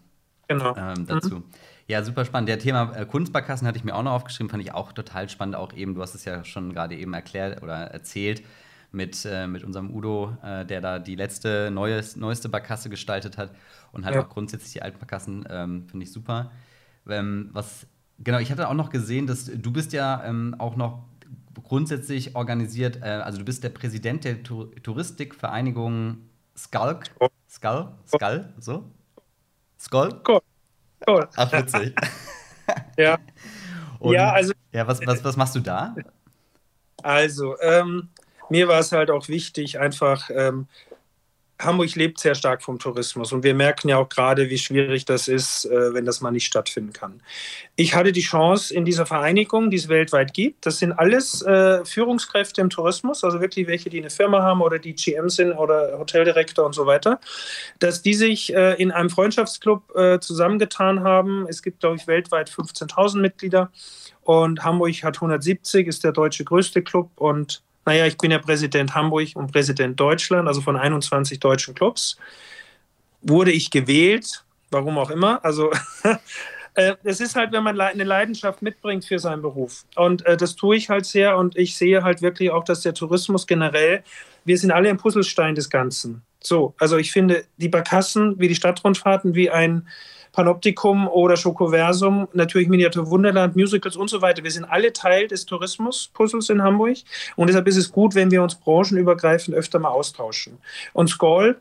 genau. 0.49 0.75
ähm, 0.77 1.07
dazu. 1.07 1.37
Mhm. 1.37 1.45
Ja, 1.89 2.03
super 2.03 2.25
spannend. 2.25 2.49
Der 2.49 2.59
Thema 2.59 2.93
äh, 2.97 3.07
Kunstbarkassen 3.07 3.67
hatte 3.67 3.79
ich 3.79 3.85
mir 3.85 3.95
auch 3.95 4.03
noch 4.03 4.13
aufgeschrieben, 4.13 4.51
fand 4.51 4.63
ich 4.63 4.73
auch 4.73 4.93
total 4.93 5.29
spannend. 5.29 5.55
Auch 5.55 5.73
eben, 5.73 5.95
du 5.95 6.03
hast 6.03 6.15
es 6.15 6.25
ja 6.25 6.45
schon 6.45 6.73
gerade 6.73 6.97
eben 6.97 7.15
erklärt 7.15 7.63
oder 7.63 7.77
erzählt 7.77 8.43
mit, 8.91 9.25
äh, 9.25 9.47
mit 9.47 9.63
unserem 9.63 9.95
Udo, 9.95 10.37
äh, 10.43 10.65
der 10.65 10.81
da 10.81 10.99
die 10.99 11.15
letzte, 11.15 11.71
neues, 11.71 12.17
neueste 12.17 12.49
Barkasse 12.49 12.91
gestaltet 12.91 13.39
hat 13.39 13.51
und 13.93 14.05
halt 14.05 14.17
ja. 14.17 14.23
auch 14.25 14.29
grundsätzlich 14.29 14.73
die 14.73 14.83
alten 14.83 14.99
Barkassen, 14.99 15.47
ähm, 15.49 15.87
finde 15.89 16.05
ich 16.05 16.13
super. 16.13 16.51
Ähm, 17.09 17.51
was, 17.53 17.87
genau, 18.19 18.39
ich 18.39 18.51
hatte 18.51 18.69
auch 18.69 18.75
noch 18.75 18.91
gesehen, 18.91 19.29
dass 19.29 19.45
du 19.45 19.73
bist 19.73 19.93
ja 19.93 20.25
ähm, 20.25 20.57
auch 20.59 20.77
noch 20.77 21.05
grundsätzlich 21.63 22.35
organisiert, 22.35 23.01
äh, 23.03 23.07
also 23.07 23.39
du 23.39 23.45
bist 23.45 23.63
der 23.63 23.71
Präsident 23.71 24.25
der 24.25 24.43
Tur 24.43 24.75
Touristikvereinigung 24.83 26.19
Skulk. 26.57 27.05
Skull? 27.49 27.89
Skull? 28.07 28.53
So? 28.59 28.91
Skull? 29.79 30.21
Cool. 31.07 31.29
Ach, 31.37 31.53
witzig. 31.53 31.95
ja. 32.97 33.19
Und, 33.99 34.15
ja, 34.15 34.33
also. 34.33 34.53
Ja, 34.73 34.87
was, 34.87 35.01
was, 35.07 35.25
was 35.25 35.37
machst 35.37 35.55
du 35.55 35.61
da? 35.61 35.95
Also, 37.03 37.59
ähm, 37.61 38.09
mir 38.49 38.69
war 38.69 38.81
es 38.81 38.93
halt 38.93 39.11
auch 39.11 39.29
wichtig, 39.29 39.79
einfach 39.79 40.31
ähm, 40.31 40.69
Hamburg 41.61 41.95
lebt 41.95 42.19
sehr 42.19 42.35
stark 42.35 42.63
vom 42.63 42.79
Tourismus 42.79 43.33
und 43.33 43.43
wir 43.43 43.55
merken 43.55 43.89
ja 43.89 43.97
auch 43.97 44.09
gerade, 44.09 44.51
wie 44.51 44.59
schwierig 44.59 45.07
das 45.07 45.27
ist, 45.27 45.65
äh, 45.65 45.95
wenn 45.95 46.05
das 46.05 46.21
mal 46.21 46.31
nicht 46.31 46.47
stattfinden 46.47 46.93
kann. 46.93 47.23
Ich 47.77 47.95
hatte 47.95 48.13
die 48.13 48.21
Chance 48.21 48.75
in 48.75 48.85
dieser 48.85 49.07
Vereinigung, 49.07 49.71
die 49.71 49.77
es 49.77 49.89
weltweit 49.89 50.35
gibt, 50.35 50.67
das 50.67 50.79
sind 50.79 50.93
alles 50.93 51.43
äh, 51.43 51.85
Führungskräfte 51.85 52.61
im 52.61 52.69
Tourismus, 52.69 53.25
also 53.25 53.41
wirklich 53.41 53.67
welche, 53.67 53.89
die 53.89 53.99
eine 53.99 54.11
Firma 54.11 54.43
haben 54.43 54.61
oder 54.61 54.79
die 54.79 54.95
GM 54.95 55.31
sind 55.31 55.53
oder 55.53 55.99
Hoteldirektor 55.99 56.67
und 56.67 56.75
so 56.75 56.87
weiter, 56.87 57.21
dass 57.79 58.03
die 58.03 58.15
sich 58.15 58.55
äh, 58.55 58.75
in 58.75 58.91
einem 58.91 59.11
Freundschaftsclub 59.11 59.85
zusammengetan 60.21 61.03
haben. 61.03 61.47
Es 61.49 61.63
gibt, 61.63 61.81
glaube 61.81 61.97
ich, 61.97 62.07
weltweit 62.07 62.51
15.000 62.51 63.19
Mitglieder 63.19 63.71
und 64.23 64.65
Hamburg 64.65 65.03
hat 65.05 65.17
170, 65.17 65.87
ist 65.87 66.05
der 66.05 66.13
deutsche 66.13 66.45
größte 66.45 66.83
Club 66.83 67.11
und 67.15 67.63
naja, 67.87 68.05
ich 68.07 68.19
bin 68.19 68.33
ja 68.33 68.39
Präsident 68.39 68.95
Hamburg 68.95 69.29
und 69.35 69.53
Präsident 69.53 69.99
Deutschland, 69.99 70.49
also 70.49 70.61
von 70.61 70.77
21 70.77 71.39
deutschen 71.39 71.75
Clubs. 71.75 72.19
Wurde 73.23 73.53
ich 73.53 73.71
gewählt, 73.71 74.45
warum 74.71 74.99
auch 74.99 75.11
immer. 75.11 75.45
Also 75.45 75.71
äh, 76.75 76.95
es 77.05 77.21
ist 77.21 77.37
halt, 77.37 77.53
wenn 77.53 77.63
man 77.63 77.81
eine 77.81 78.05
Leidenschaft 78.05 78.61
mitbringt 78.61 79.05
für 79.05 79.21
seinen 79.21 79.41
Beruf. 79.41 79.85
Und 79.95 80.27
äh, 80.27 80.37
das 80.37 80.57
tue 80.57 80.77
ich 80.77 80.91
halt 80.91 81.07
sehr 81.07 81.37
und 81.39 81.57
ich 81.57 81.77
sehe 81.77 82.03
halt 82.03 82.23
wirklich 82.23 82.51
auch, 82.51 82.65
dass 82.65 82.81
der 82.81 82.93
Tourismus 82.93 83.47
generell, 83.47 84.03
wir 84.45 84.59
sind 84.59 84.73
alle 84.73 84.91
ein 84.91 84.99
Puzzlestein 84.99 85.55
des 85.55 85.71
Ganzen. 85.71 86.23
So, 86.43 86.75
also 86.79 86.97
ich 86.97 87.13
finde 87.13 87.45
die 87.57 87.69
Barkassen 87.69 88.39
wie 88.39 88.49
die 88.49 88.55
Stadtrundfahrten 88.55 89.35
wie 89.35 89.51
ein 89.51 89.87
Panoptikum 90.37 91.09
oder 91.09 91.35
Schokoversum, 91.35 92.29
natürlich 92.35 92.69
Miniatur 92.69 93.09
Wunderland, 93.09 93.57
Musicals 93.57 93.97
und 93.97 94.11
so 94.11 94.21
weiter. 94.21 94.45
Wir 94.45 94.51
sind 94.51 94.67
alle 94.67 94.93
Teil 94.93 95.29
des 95.29 95.47
Tourismus-Puzzles 95.47 96.51
in 96.51 96.63
Hamburg 96.63 96.99
und 97.37 97.47
deshalb 97.47 97.67
ist 97.67 97.79
es 97.79 97.91
gut, 97.91 98.15
wenn 98.15 98.31
wir 98.31 98.43
uns 98.43 98.55
branchenübergreifend 98.55 99.57
öfter 99.57 99.79
mal 99.79 99.89
austauschen. 99.89 100.59
Und 100.93 101.09
Skoll 101.09 101.59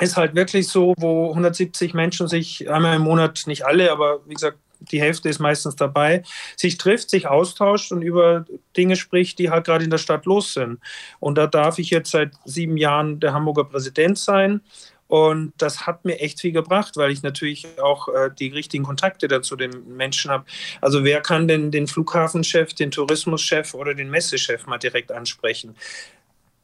ist 0.00 0.16
halt 0.16 0.34
wirklich 0.34 0.66
so, 0.66 0.94
wo 0.96 1.28
170 1.28 1.94
Menschen 1.94 2.26
sich 2.26 2.68
einmal 2.68 2.96
im 2.96 3.02
Monat, 3.02 3.44
nicht 3.46 3.64
alle, 3.64 3.92
aber 3.92 4.18
wie 4.26 4.34
gesagt, 4.34 4.58
die 4.80 5.00
Hälfte 5.00 5.28
ist 5.28 5.38
meistens 5.38 5.76
dabei, 5.76 6.24
sich 6.56 6.78
trifft, 6.78 7.10
sich 7.10 7.28
austauscht 7.28 7.92
und 7.92 8.02
über 8.02 8.44
Dinge 8.76 8.96
spricht, 8.96 9.38
die 9.38 9.50
halt 9.50 9.66
gerade 9.66 9.84
in 9.84 9.90
der 9.90 9.98
Stadt 9.98 10.26
los 10.26 10.52
sind. 10.52 10.80
Und 11.20 11.38
da 11.38 11.46
darf 11.46 11.78
ich 11.78 11.90
jetzt 11.90 12.10
seit 12.10 12.32
sieben 12.44 12.76
Jahren 12.76 13.20
der 13.20 13.32
Hamburger 13.32 13.64
Präsident 13.64 14.18
sein. 14.18 14.62
Und 15.06 15.52
das 15.58 15.86
hat 15.86 16.04
mir 16.04 16.18
echt 16.20 16.40
viel 16.40 16.52
gebracht, 16.52 16.96
weil 16.96 17.10
ich 17.10 17.22
natürlich 17.22 17.66
auch 17.80 18.08
äh, 18.08 18.30
die 18.36 18.48
richtigen 18.48 18.84
Kontakte 18.84 19.28
dann 19.28 19.42
zu 19.42 19.54
den 19.54 19.96
Menschen 19.96 20.30
habe. 20.30 20.44
Also 20.80 21.04
wer 21.04 21.20
kann 21.20 21.46
denn 21.46 21.70
den 21.70 21.86
Flughafenchef, 21.86 22.72
den 22.74 22.90
Tourismuschef 22.90 23.74
oder 23.74 23.94
den 23.94 24.10
Messechef 24.10 24.66
mal 24.66 24.78
direkt 24.78 25.12
ansprechen? 25.12 25.76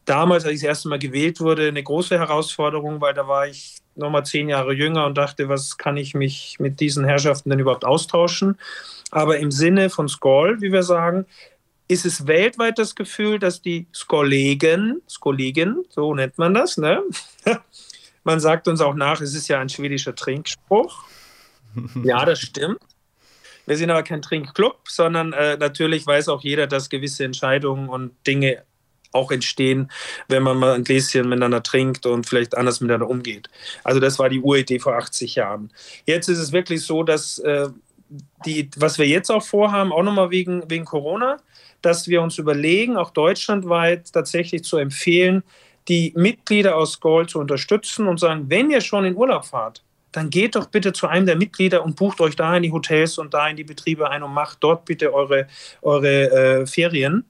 Damals, 0.07 0.45
als 0.45 0.55
ich 0.55 0.61
das 0.61 0.69
erste 0.69 0.89
Mal 0.89 0.99
gewählt 0.99 1.41
wurde, 1.41 1.69
eine 1.69 1.83
große 1.83 2.19
Herausforderung, 2.19 3.01
weil 3.01 3.15
da 3.15 3.29
war 3.29 3.47
ich 3.47 3.77
nochmal 3.95 4.25
zehn 4.25 4.49
Jahre 4.49 4.73
jünger 4.73 5.07
und 5.07 5.19
dachte, 5.19 5.49
was 5.49 5.77
kann 5.77 5.97
ich 5.97 6.15
mich 6.15 6.57
mit 6.59 6.81
diesen 6.81 7.05
Herrschaften 7.05 7.51
denn 7.51 7.59
überhaupt 7.59 7.85
austauschen? 7.85 8.59
Aber 9.11 9.39
im 9.39 9.51
Sinne 9.51 9.91
von 9.91 10.09
Skoll, 10.09 10.61
wie 10.63 10.73
wir 10.73 10.83
sagen, 10.83 11.27
ist 11.89 12.07
es 12.07 12.27
weltweit 12.27 12.79
das 12.79 12.95
Gefühl, 12.95 13.39
dass 13.39 13.63
die 13.63 13.87
Skollegen, 13.93 15.03
Skollegen, 15.09 15.85
so 15.89 16.15
nennt 16.15 16.39
man 16.39 16.55
das, 16.55 16.77
ne? 16.77 17.03
Man 18.25 18.41
sagt 18.41 18.69
uns 18.69 18.81
auch 18.81 18.95
nach, 18.95 19.21
es 19.21 19.35
ist 19.35 19.49
ja 19.49 19.61
ein 19.61 19.69
schwedischer 19.69 20.15
Trinkspruch. 20.15 21.05
ja, 22.05 22.25
das 22.25 22.41
stimmt. 22.41 22.79
Wir 23.67 23.77
sind 23.77 23.91
aber 23.91 24.03
kein 24.03 24.23
Trinkclub, 24.23 24.89
sondern 24.89 25.33
äh, 25.33 25.57
natürlich 25.57 26.07
weiß 26.07 26.29
auch 26.29 26.43
jeder, 26.43 26.67
dass 26.67 26.91
gewisse 26.91 27.25
Entscheidungen 27.25 27.89
und 27.89 28.13
Dinge 28.27 28.65
auch 29.13 29.31
entstehen, 29.31 29.91
wenn 30.29 30.43
man 30.43 30.59
mal 30.59 30.75
ein 30.75 30.85
Gläschen 30.85 31.29
miteinander 31.29 31.63
trinkt 31.63 32.07
und 32.07 32.27
vielleicht 32.27 32.57
anders 32.57 32.81
miteinander 32.81 33.09
umgeht. 33.09 33.49
Also 33.85 34.01
das 34.01 34.19
war 34.19 34.29
die 34.29 34.41
Uridee 34.41 34.79
vor 34.79 34.97
80 34.97 35.35
Jahren. 35.35 35.73
Jetzt 36.07 36.29
ist 36.29 36.39
es 36.39 36.53
wirklich 36.53 36.83
so, 36.83 37.03
dass 37.03 37.39
äh, 37.39 37.69
die, 38.45 38.71
was 38.77 38.99
wir 38.99 39.07
jetzt 39.07 39.31
auch 39.31 39.43
vorhaben, 39.43 39.93
auch 39.93 40.03
nochmal 40.03 40.31
wegen, 40.31 40.69
wegen 40.69 40.85
Corona, 40.85 41.39
dass 41.83 42.09
wir 42.09 42.23
uns 42.23 42.39
überlegen, 42.39 42.97
auch 42.97 43.11
deutschlandweit 43.11 44.13
tatsächlich 44.13 44.65
zu 44.65 44.77
empfehlen, 44.77 45.43
die 45.89 46.13
Mitglieder 46.17 46.77
aus 46.77 47.01
Gold 47.01 47.31
zu 47.31 47.39
unterstützen 47.39 48.07
und 48.07 48.21
sagen, 48.21 48.45
wenn 48.49 48.71
ihr 48.71 48.81
schon 48.81 49.05
in 49.05 49.17
Urlaub 49.17 49.45
fahrt, 49.45 49.83
dann 50.13 50.31
geht 50.31 50.57
doch 50.57 50.67
bitte 50.67 50.93
zu 50.93 51.07
einem 51.07 51.27
der 51.27 51.37
Mitglieder 51.37 51.85
und 51.85 51.97
bucht 51.97 52.21
euch 52.21 52.37
da 52.37 52.57
in 52.57 52.63
die 52.63 52.73
Hotels 52.73 53.19
und 53.19 53.33
da 53.33 53.49
in 53.49 53.57
die 53.57 53.65
Betriebe 53.65 54.11
ein 54.11 54.23
und 54.23 54.35
macht 54.35 54.59
dort 54.61 54.85
bitte 54.85 55.13
eure, 55.15 55.47
eure 55.83 56.31
äh, 56.31 56.67
Ferien, 56.67 57.25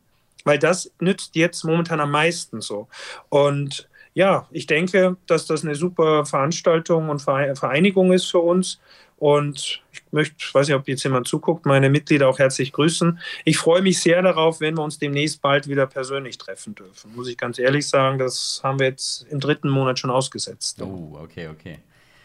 weil 0.45 0.59
das 0.59 0.91
nützt 1.01 1.37
jetzt 1.37 1.65
momentan 1.65 2.01
am 2.01 2.11
meisten 2.11 2.61
so. 2.61 2.89
Und 3.29 3.89
ja, 4.15 4.47
ich 4.51 4.67
denke, 4.67 5.17
dass 5.27 5.47
das 5.47 5.65
eine 5.65 5.75
super 5.75 6.25
Veranstaltung 6.27 7.11
und 7.11 7.21
Vereinigung 7.21 8.13
ist 8.13 8.27
für 8.27 8.41
uns. 8.41 8.81
Und 9.21 9.83
ich 9.93 10.03
möchte, 10.13 10.35
ich 10.39 10.55
weiß 10.55 10.67
nicht, 10.67 10.77
ob 10.77 10.89
jetzt 10.89 11.05
jemand 11.05 11.29
zuguckt, 11.29 11.67
meine 11.67 11.91
Mitglieder 11.91 12.27
auch 12.27 12.39
herzlich 12.39 12.73
grüßen. 12.73 13.21
Ich 13.45 13.59
freue 13.59 13.83
mich 13.83 14.01
sehr 14.01 14.23
darauf, 14.23 14.61
wenn 14.61 14.79
wir 14.79 14.83
uns 14.83 14.99
demnächst 14.99 15.43
bald 15.43 15.69
wieder 15.69 15.87
persönlich 15.87 16.39
treffen 16.39 16.75
dürfen. 16.75 17.15
Muss 17.15 17.29
ich 17.29 17.37
ganz 17.37 17.59
ehrlich 17.59 17.87
sagen, 17.87 18.19
das 18.19 18.63
haben 18.65 18.79
wir 18.79 18.87
jetzt 18.87 19.27
im 19.29 19.39
dritten 19.39 19.69
Monat 19.69 19.99
schon 19.99 20.11
ausgesetzt. 20.11 20.81
Oh, 20.81 21.19
okay, 21.23 21.49
okay. 21.49 21.81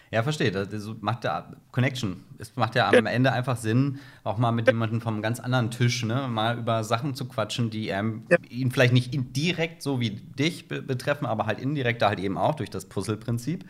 Ja, 0.09 0.23
verstehe. 0.23 0.51
Das 0.51 0.69
macht 1.01 1.25
ja 1.25 1.51
Connection. 1.73 2.23
Es 2.37 2.55
macht 2.55 2.75
ja 2.75 2.89
am 2.89 3.05
Ende 3.07 3.33
einfach 3.33 3.57
Sinn, 3.57 3.99
auch 4.23 4.37
mal 4.37 4.53
mit 4.53 4.65
jemandem 4.67 5.01
vom 5.01 5.21
ganz 5.21 5.41
anderen 5.41 5.71
Tisch, 5.71 6.05
ne, 6.05 6.29
mal 6.29 6.57
über 6.57 6.85
Sachen 6.85 7.13
zu 7.13 7.25
quatschen, 7.27 7.71
die 7.71 7.89
ähm, 7.89 8.23
ja. 8.29 8.37
ihn 8.49 8.71
vielleicht 8.71 8.93
nicht 8.93 9.11
direkt 9.35 9.81
so 9.81 9.99
wie 9.99 10.11
dich 10.11 10.69
betreffen, 10.69 11.25
aber 11.25 11.45
halt 11.45 11.59
indirekt 11.59 12.01
da 12.01 12.07
halt 12.07 12.21
eben 12.21 12.37
auch 12.37 12.55
durch 12.55 12.69
das 12.69 12.85
Puzzle-Prinzip. 12.85 13.65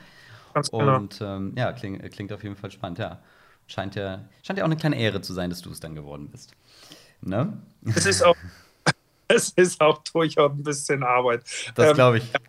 Ganz 0.56 0.72
genau. 0.72 0.96
Und 0.96 1.20
ähm, 1.22 1.54
ja, 1.58 1.74
klingt, 1.74 2.10
klingt 2.12 2.32
auf 2.32 2.42
jeden 2.42 2.56
Fall 2.56 2.72
spannend, 2.72 2.98
ja. 2.98 3.20
Scheint 3.68 3.96
ja, 3.96 4.24
scheint 4.42 4.58
ja 4.58 4.64
auch 4.64 4.70
eine 4.70 4.78
kleine 4.78 4.98
Ehre 4.98 5.22
zu 5.22 5.34
sein, 5.34 5.50
dass 5.50 5.62
du 5.62 5.70
es 5.70 5.82
dann 5.82 5.96
geworden 5.96 6.30
bist. 6.32 6.54
Ne? 7.22 7.62
Es 7.94 8.06
ist 8.06 8.24
auch, 8.24 8.38
es 9.28 9.50
ist 9.50 9.82
auch 9.82 10.02
durchaus 10.14 10.52
ein 10.52 10.64
bisschen 10.64 11.04
Arbeit. 11.04 11.44
Das 11.76 11.94
glaube 11.94 12.20
ich. 12.20 12.24
Ähm, 12.34 12.42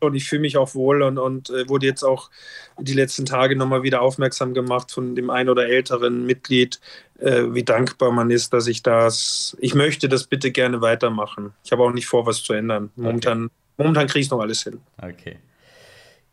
und 0.00 0.14
ich 0.14 0.28
fühle 0.28 0.42
mich 0.42 0.58
auch 0.58 0.74
wohl 0.74 1.00
und, 1.00 1.16
und 1.16 1.48
äh, 1.48 1.66
wurde 1.66 1.86
jetzt 1.86 2.02
auch 2.02 2.30
die 2.78 2.92
letzten 2.92 3.24
Tage 3.24 3.56
nochmal 3.56 3.82
wieder 3.82 4.02
aufmerksam 4.02 4.52
gemacht 4.52 4.92
von 4.92 5.14
dem 5.14 5.30
ein 5.30 5.48
oder 5.48 5.66
älteren 5.66 6.26
Mitglied, 6.26 6.78
äh, 7.18 7.44
wie 7.54 7.64
dankbar 7.64 8.12
man 8.12 8.30
ist, 8.30 8.52
dass 8.52 8.66
ich 8.66 8.82
das, 8.82 9.56
ich 9.60 9.74
möchte 9.74 10.10
das 10.10 10.26
bitte 10.26 10.50
gerne 10.50 10.82
weitermachen. 10.82 11.54
Ich 11.64 11.72
habe 11.72 11.82
auch 11.82 11.92
nicht 11.92 12.06
vor, 12.06 12.26
was 12.26 12.42
zu 12.42 12.52
ändern. 12.52 12.90
Momentan, 12.96 13.46
okay. 13.46 13.54
momentan 13.78 14.06
kriege 14.08 14.20
ich 14.20 14.30
noch 14.30 14.40
alles 14.40 14.62
hin. 14.62 14.80
Okay. 15.00 15.38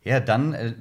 Ja, 0.03 0.19
dann 0.19 0.53
äh, 0.53 0.73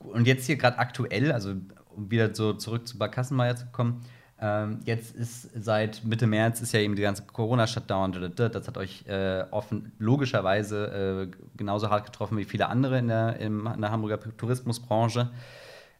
und 0.00 0.26
jetzt 0.26 0.46
hier 0.46 0.56
gerade 0.56 0.78
aktuell, 0.78 1.32
also 1.32 1.54
um 1.94 2.10
wieder 2.10 2.34
so 2.34 2.52
zurück 2.54 2.88
zu 2.88 2.98
Barkassenmeier 2.98 3.56
zu 3.56 3.66
kommen, 3.72 4.02
ähm, 4.42 4.80
jetzt 4.84 5.14
ist 5.14 5.50
seit 5.62 6.02
Mitte 6.04 6.26
März 6.26 6.62
ist 6.62 6.72
ja 6.72 6.80
eben 6.80 6.96
die 6.96 7.02
ganze 7.02 7.24
Corona-Shutdown, 7.24 8.32
das 8.34 8.66
hat 8.66 8.78
euch 8.78 9.04
äh, 9.06 9.44
offen, 9.50 9.92
logischerweise 9.98 11.28
äh, 11.30 11.36
genauso 11.58 11.90
hart 11.90 12.06
getroffen 12.06 12.38
wie 12.38 12.44
viele 12.44 12.68
andere 12.68 12.98
in 12.98 13.08
der, 13.08 13.36
in 13.38 13.62
der 13.64 13.90
Hamburger 13.90 14.18
Tourismusbranche. 14.38 15.30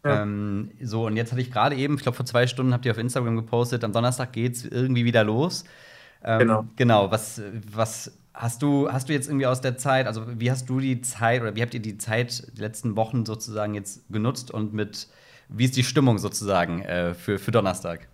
Ja. 0.05 0.23
Ähm, 0.23 0.71
so, 0.81 1.07
und 1.07 1.17
jetzt 1.17 1.33
hatte 1.33 1.43
ich 1.43 1.51
gerade 1.51 1.77
eben, 1.77 1.97
ich 1.97 2.03
glaube 2.03 2.17
vor 2.17 2.25
zwei 2.25 2.47
Stunden 2.47 2.73
habt 2.73 2.87
ihr 2.87 2.93
auf 2.93 2.99
Instagram 2.99 3.37
gepostet, 3.37 3.85
am 3.85 3.93
Donnerstag 3.93 4.33
geht 4.33 4.55
es 4.55 4.65
irgendwie 4.65 5.05
wieder 5.05 5.23
los. 5.23 5.65
Ähm, 6.25 6.39
genau. 6.39 6.65
Genau, 6.77 7.11
was, 7.11 7.43
was 7.71 8.13
hast 8.35 8.63
du, 8.63 8.91
hast 8.91 9.09
du 9.09 9.13
jetzt 9.13 9.29
irgendwie 9.29 9.47
aus 9.47 9.61
der 9.61 9.77
Zeit, 9.77 10.07
also 10.07 10.25
wie 10.41 10.51
hast 10.51 10.69
du 10.69 10.81
die 10.81 11.01
Zeit 11.01 11.43
oder 11.43 11.55
wie 11.57 11.63
habt 11.63 11.75
ihr 11.75 11.81
die 11.81 11.99
Zeit, 11.99 12.57
die 12.57 12.61
letzten 12.61 12.97
Wochen 12.97 13.27
sozusagen 13.27 13.75
jetzt 13.75 14.03
genutzt 14.11 14.51
und 14.51 14.73
mit, 14.73 15.09
wie 15.49 15.65
ist 15.65 15.77
die 15.77 15.85
Stimmung 15.85 16.19
sozusagen 16.19 16.83
äh, 16.83 17.15
für, 17.15 17.39
für 17.39 17.51
Donnerstag? 17.51 18.09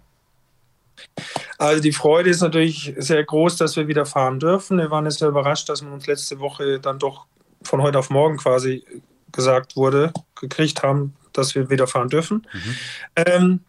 Also 1.59 1.83
die 1.83 1.92
Freude 1.92 2.31
ist 2.31 2.40
natürlich 2.40 2.94
sehr 2.96 3.22
groß, 3.24 3.57
dass 3.57 3.76
wir 3.76 3.88
wieder 3.88 4.07
fahren 4.07 4.40
dürfen. 4.40 4.79
Wir 4.79 4.90
waren 4.90 5.05
jetzt 5.05 5.18
sehr 5.18 5.29
überrascht, 5.29 5.68
dass 5.68 5.83
wir 5.83 5.92
uns 5.92 6.07
letzte 6.07 6.38
Woche 6.38 6.81
dann 6.81 6.98
doch 6.98 7.26
von 7.62 7.83
heute 7.83 7.98
auf 7.98 8.11
morgen 8.11 8.37
quasi 8.37 8.85
gesagt 9.33 9.76
wurde, 9.76 10.12
gekriegt 10.38 10.83
haben, 10.83 11.14
dass 11.33 11.55
wir 11.55 11.68
wieder 11.68 11.87
fahren 11.87 12.09
dürfen. 12.09 12.46
Mhm. 12.52 12.76
Ähm, 13.16 13.61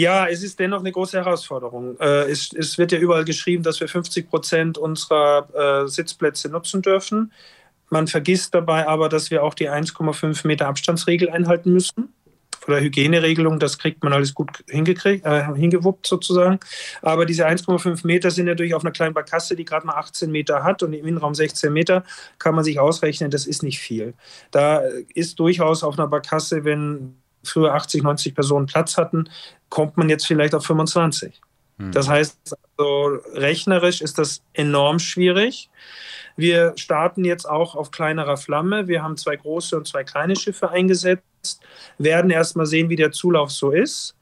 ja, 0.00 0.26
es 0.26 0.42
ist 0.42 0.58
dennoch 0.58 0.80
eine 0.80 0.92
große 0.92 1.18
Herausforderung. 1.18 1.98
Äh, 2.00 2.30
es, 2.30 2.54
es, 2.54 2.78
wird 2.78 2.90
ja 2.92 2.98
überall 2.98 3.26
geschrieben, 3.26 3.62
dass 3.62 3.80
wir 3.80 3.88
50 3.88 4.30
Prozent 4.30 4.78
unserer 4.78 5.84
äh, 5.84 5.88
Sitzplätze 5.88 6.48
nutzen 6.48 6.80
dürfen. 6.80 7.32
Man 7.90 8.06
vergisst 8.06 8.54
dabei 8.54 8.88
aber, 8.88 9.10
dass 9.10 9.30
wir 9.30 9.44
auch 9.44 9.52
die 9.52 9.68
1,5 9.68 10.46
Meter 10.46 10.68
Abstandsregel 10.68 11.28
einhalten 11.28 11.74
müssen. 11.74 12.14
Von 12.60 12.74
der 12.74 12.82
Hygieneregelung, 12.82 13.58
das 13.58 13.78
kriegt 13.78 14.02
man 14.02 14.14
alles 14.14 14.32
gut 14.34 14.64
hingekriegt, 14.68 15.26
äh, 15.26 15.44
hingewuppt 15.54 16.06
sozusagen. 16.06 16.60
Aber 17.02 17.26
diese 17.26 17.46
1,5 17.46 18.06
Meter 18.06 18.30
sind 18.30 18.46
natürlich 18.46 18.74
auf 18.74 18.82
einer 18.82 18.92
kleinen 18.92 19.12
Barkasse, 19.12 19.54
die 19.54 19.66
gerade 19.66 19.86
mal 19.86 19.96
18 19.96 20.30
Meter 20.30 20.64
hat 20.64 20.82
und 20.82 20.94
im 20.94 21.06
Innenraum 21.06 21.34
16 21.34 21.70
Meter, 21.70 22.04
kann 22.38 22.54
man 22.54 22.64
sich 22.64 22.78
ausrechnen, 22.78 23.30
das 23.30 23.46
ist 23.46 23.62
nicht 23.62 23.80
viel. 23.80 24.14
Da 24.50 24.82
ist 25.14 25.38
durchaus 25.38 25.82
auf 25.82 25.98
einer 25.98 26.08
Barkasse, 26.08 26.64
wenn 26.64 27.16
früher 27.42 27.74
80, 27.74 28.02
90 28.02 28.34
Personen 28.34 28.66
Platz 28.66 28.96
hatten, 28.96 29.28
kommt 29.68 29.96
man 29.96 30.08
jetzt 30.08 30.26
vielleicht 30.26 30.54
auf 30.54 30.64
25. 30.66 31.40
Hm. 31.78 31.92
Das 31.92 32.08
heißt, 32.08 32.56
also, 32.76 33.18
rechnerisch 33.34 34.00
ist 34.00 34.18
das 34.18 34.42
enorm 34.52 34.98
schwierig. 34.98 35.70
Wir 36.36 36.72
starten 36.76 37.24
jetzt 37.24 37.48
auch 37.48 37.74
auf 37.74 37.90
kleinerer 37.90 38.36
Flamme. 38.36 38.88
Wir 38.88 39.02
haben 39.02 39.16
zwei 39.16 39.36
große 39.36 39.76
und 39.76 39.86
zwei 39.86 40.04
kleine 40.04 40.36
Schiffe 40.36 40.70
eingesetzt, 40.70 41.60
werden 41.98 42.30
erstmal 42.30 42.66
sehen, 42.66 42.88
wie 42.88 42.96
der 42.96 43.12
Zulauf 43.12 43.50
so 43.50 43.70
ist. 43.70 44.14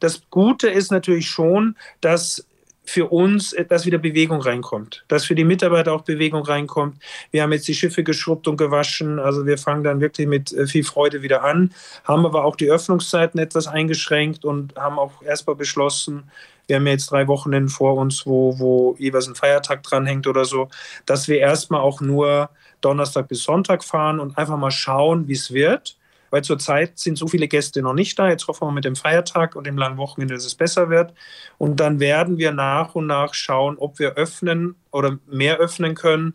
Das 0.00 0.22
Gute 0.30 0.68
ist 0.68 0.90
natürlich 0.90 1.28
schon, 1.28 1.76
dass 2.00 2.46
für 2.86 3.06
uns, 3.06 3.54
dass 3.68 3.84
wieder 3.84 3.98
Bewegung 3.98 4.40
reinkommt, 4.40 5.04
dass 5.08 5.24
für 5.24 5.34
die 5.34 5.44
Mitarbeiter 5.44 5.92
auch 5.92 6.02
Bewegung 6.02 6.42
reinkommt. 6.44 7.02
Wir 7.32 7.42
haben 7.42 7.52
jetzt 7.52 7.68
die 7.68 7.74
Schiffe 7.74 8.04
geschrubbt 8.04 8.48
und 8.48 8.56
gewaschen, 8.56 9.18
also 9.18 9.44
wir 9.44 9.58
fangen 9.58 9.84
dann 9.84 10.00
wirklich 10.00 10.26
mit 10.26 10.52
äh, 10.52 10.66
viel 10.66 10.84
Freude 10.84 11.22
wieder 11.22 11.42
an, 11.44 11.74
haben 12.04 12.24
aber 12.24 12.44
auch 12.44 12.56
die 12.56 12.70
Öffnungszeiten 12.70 13.40
etwas 13.40 13.66
eingeschränkt 13.66 14.44
und 14.44 14.76
haben 14.76 14.98
auch 14.98 15.22
erstmal 15.22 15.56
beschlossen, 15.56 16.30
wir 16.68 16.76
haben 16.76 16.86
jetzt 16.86 17.10
drei 17.10 17.28
Wochen 17.28 17.68
vor 17.68 17.96
uns, 17.96 18.26
wo, 18.26 18.58
wo 18.58 18.96
jeweils 18.98 19.28
ein 19.28 19.34
Feiertag 19.34 19.82
dranhängt 19.82 20.26
oder 20.26 20.44
so, 20.44 20.68
dass 21.04 21.28
wir 21.28 21.38
erstmal 21.38 21.80
auch 21.80 22.00
nur 22.00 22.50
Donnerstag 22.80 23.28
bis 23.28 23.44
Sonntag 23.44 23.84
fahren 23.84 24.20
und 24.20 24.36
einfach 24.36 24.56
mal 24.56 24.70
schauen, 24.70 25.28
wie 25.28 25.34
es 25.34 25.52
wird 25.52 25.96
weil 26.30 26.42
zurzeit 26.42 26.98
sind 26.98 27.18
so 27.18 27.26
viele 27.26 27.48
Gäste 27.48 27.82
noch 27.82 27.94
nicht 27.94 28.18
da. 28.18 28.28
Jetzt 28.28 28.46
hoffen 28.48 28.68
wir 28.68 28.72
mit 28.72 28.84
dem 28.84 28.96
Feiertag 28.96 29.56
und 29.56 29.66
dem 29.66 29.78
langen 29.78 29.96
Wochenende, 29.96 30.34
dass 30.34 30.44
es 30.44 30.54
besser 30.54 30.90
wird. 30.90 31.12
Und 31.58 31.80
dann 31.80 32.00
werden 32.00 32.38
wir 32.38 32.52
nach 32.52 32.94
und 32.94 33.06
nach 33.06 33.34
schauen, 33.34 33.76
ob 33.78 33.98
wir 33.98 34.14
öffnen 34.14 34.76
oder 34.90 35.18
mehr 35.26 35.58
öffnen 35.58 35.94
können 35.94 36.34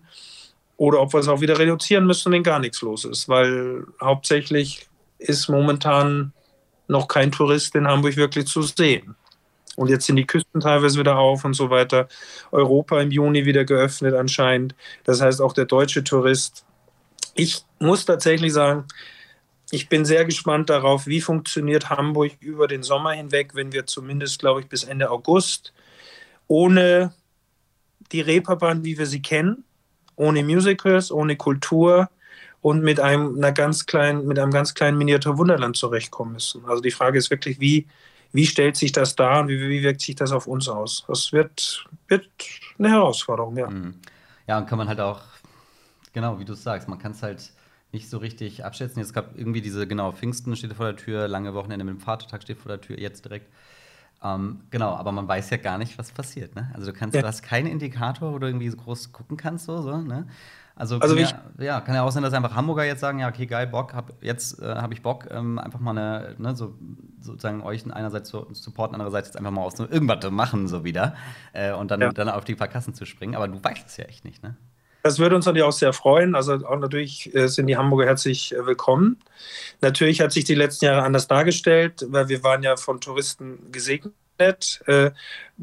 oder 0.78 1.02
ob 1.02 1.14
wir 1.14 1.20
es 1.20 1.28
auch 1.28 1.42
wieder 1.42 1.60
reduzieren 1.60 2.06
müssen, 2.06 2.32
wenn 2.32 2.44
gar 2.44 2.60
nichts 2.60 2.82
los 2.82 3.06
ist. 3.06 3.30
Weil 3.30 3.86
hauptsächlich 4.02 4.88
ist 5.20 5.50
momentan 5.50 6.34
noch 6.88 7.08
kein 7.08 7.32
Tourist 7.32 7.76
in 7.76 7.88
Hamburg 7.88 8.18
wirklich 8.18 8.48
zu 8.48 8.62
sehen. 8.64 9.16
Und 9.76 9.90
jetzt 9.90 10.06
sind 10.06 10.18
die 10.18 10.26
Küsten 10.26 10.60
teilweise 10.60 11.00
wieder 11.00 11.18
auf 11.18 11.46
und 11.46 11.54
so 11.54 11.70
weiter. 11.70 12.08
Europa 12.52 13.02
im 13.02 13.12
Juni 13.12 13.46
wieder 13.46 13.64
geöffnet 13.64 14.14
anscheinend. 14.14 14.76
Das 15.06 15.22
heißt 15.22 15.42
auch 15.42 15.54
der 15.54 15.66
deutsche 15.66 16.04
Tourist. 16.04 16.66
Ich 17.36 17.64
muss 17.80 18.06
tatsächlich 18.06 18.52
sagen, 18.52 18.86
ich 19.72 19.88
bin 19.88 20.06
sehr 20.06 20.26
gespannt 20.26 20.70
darauf, 20.70 21.08
wie 21.08 21.22
funktioniert 21.22 21.90
Hamburg 21.90 22.34
über 22.42 22.68
den 22.68 22.84
Sommer 22.84 23.12
hinweg, 23.12 23.56
wenn 23.56 23.72
wir 23.72 23.86
zumindest, 23.86 24.40
glaube 24.40 24.60
ich, 24.60 24.68
bis 24.68 24.84
Ende 24.84 25.10
August 25.10 25.74
ohne 26.48 27.14
die 28.12 28.20
Reeperbahn, 28.20 28.84
wie 28.84 28.98
wir 28.98 29.06
sie 29.06 29.22
kennen, 29.22 29.64
ohne 30.18 30.44
Musicals, 30.44 31.10
ohne 31.10 31.38
Kultur 31.38 32.10
und 32.60 32.84
mit 32.84 33.00
einem, 33.00 33.38
einer 33.38 33.54
ganz 33.54 33.86
kleinen, 33.86 34.28
mit 34.28 34.38
einem 34.38 34.52
ganz 34.52 34.74
kleinen 34.74 34.98
Miniatur 34.98 35.38
Wunderland 35.38 35.78
zurechtkommen 35.78 36.34
müssen. 36.34 36.66
Also 36.66 36.82
die 36.82 36.92
Frage 36.92 37.18
ist 37.18 37.32
wirklich, 37.32 37.62
wie, 37.62 37.88
wie 38.34 38.46
stellt 38.46 38.76
sich 38.76 38.92
das 38.92 39.16
dar 39.16 39.42
und 39.42 39.48
wie, 39.48 39.70
wie 39.70 39.84
wirkt 39.84 40.02
sich 40.02 40.16
das 40.16 40.34
auf 40.34 40.48
uns 40.48 40.68
aus? 40.68 41.06
Das 41.08 41.32
wird, 41.32 41.86
wird 42.10 42.30
eine 42.78 42.90
Herausforderung, 42.90 43.56
ja. 43.56 43.70
Mhm. 43.70 43.96
Ja, 44.48 44.58
und 44.58 44.68
kann 44.68 44.78
man 44.78 44.90
halt 44.90 45.00
auch, 45.00 45.22
genau, 46.12 46.38
wie 46.38 46.46
du 46.46 46.54
sagst, 46.54 46.90
man 46.90 47.00
kann 47.00 47.14
es 47.14 47.24
halt 47.24 47.54
nicht 47.92 48.10
so 48.10 48.18
richtig 48.18 48.64
abschätzen. 48.64 49.00
Jetzt 49.00 49.14
gab 49.14 49.38
irgendwie 49.38 49.62
diese, 49.62 49.88
genau, 49.88 50.12
Pfingsten 50.12 50.56
steht 50.56 50.74
vor 50.74 50.86
der 50.86 50.96
Tür, 50.96 51.28
lange 51.28 51.54
Wochenende 51.54 51.86
mit 51.86 51.96
dem 51.96 52.00
Vatertag 52.00 52.42
steht 52.44 52.58
vor 52.58 52.70
der 52.70 52.82
Tür, 52.82 53.00
jetzt 53.00 53.26
direkt. 53.26 53.52
Ähm, 54.24 54.62
genau, 54.70 54.94
aber 54.96 55.12
man 55.12 55.28
weiß 55.28 55.50
ja 55.50 55.58
gar 55.58 55.78
nicht, 55.78 55.98
was 55.98 56.12
passiert. 56.12 56.56
Ne? 56.56 56.70
Also 56.74 56.92
du 56.92 56.98
kannst, 56.98 57.16
ja. 57.16 57.22
du 57.22 57.28
hast 57.28 57.42
keinen 57.42 57.68
Indikator, 57.68 58.34
wo 58.34 58.40
du 58.40 58.48
irgendwie 58.48 58.70
so 58.70 58.78
groß 58.78 59.12
gucken 59.12 59.36
kannst, 59.36 59.66
so, 59.66 59.82
so 59.82 59.98
ne? 59.98 60.28
Also, 60.76 61.00
also 61.00 61.16
kann 61.16 61.26
ja, 61.58 61.64
ja, 61.64 61.82
kann 61.82 61.96
ja 61.96 62.04
auch 62.04 62.12
sein, 62.12 62.24
dass 62.24 62.34
einfach 62.34 62.56
Hamburger 62.56 62.86
jetzt 62.86 63.02
sagen, 63.02 63.20
ja, 63.20 63.28
okay, 63.28 63.46
geil, 63.46 63.68
Bock, 63.68 63.94
hab, 63.94 64.24
jetzt 64.24 64.60
äh, 64.62 64.76
habe 64.76 64.94
ich 64.94 65.02
Bock, 65.02 65.28
ähm, 65.30 65.60
einfach 65.60 65.80
mal 65.80 65.92
eine, 65.92 66.36
ne, 66.38 66.56
so, 66.56 66.76
sozusagen 67.20 67.62
euch 67.62 67.84
einerseits 67.94 68.30
zu 68.30 68.48
supporten, 68.54 68.96
andererseits 68.96 69.30
jetzt 69.30 69.38
einfach 69.38 69.52
mal 69.52 69.62
aus 69.62 69.76
so 69.76 69.88
irgendwas 69.88 70.22
zu 70.22 70.32
machen, 70.32 70.68
so 70.68 70.84
wieder. 70.84 71.16
Äh, 71.54 71.74
und 71.74 71.92
dann, 71.92 72.02
ja. 72.02 72.12
dann 72.12 72.30
auf 72.30 72.46
die 72.46 72.56
paar 72.56 72.70
Kassen 72.70 72.94
zu 72.94 73.06
springen. 73.06 73.36
Aber 73.36 73.48
du 73.48 73.62
weißt 73.62 73.88
es 73.88 73.98
ja 73.98 74.06
echt 74.06 74.24
nicht, 74.24 74.42
ne? 74.44 74.56
Das 75.04 75.20
würde 75.20 75.36
uns 75.36 75.46
natürlich 75.46 75.66
auch 75.66 75.72
sehr 75.72 75.94
freuen. 75.94 76.36
Also 76.36 76.54
auch 76.54 76.80
natürlich 76.80 77.34
äh, 77.34 77.48
sind 77.48 77.68
die 77.68 77.78
Hamburger 77.78 78.06
herzlich 78.06 78.54
äh, 78.54 78.66
willkommen. 78.66 79.18
Natürlich 79.82 80.22
hat 80.22 80.32
sich 80.32 80.44
die 80.44 80.56
letzten 80.56 80.86
Jahre 80.86 81.04
anders 81.04 81.28
dargestellt, 81.28 82.06
weil 82.10 82.30
wir 82.30 82.44
waren 82.44 82.64
ja 82.64 82.78
von 82.78 83.02
Touristen 83.02 83.72
gesegnet. 83.72 84.14
Äh, 84.88 85.12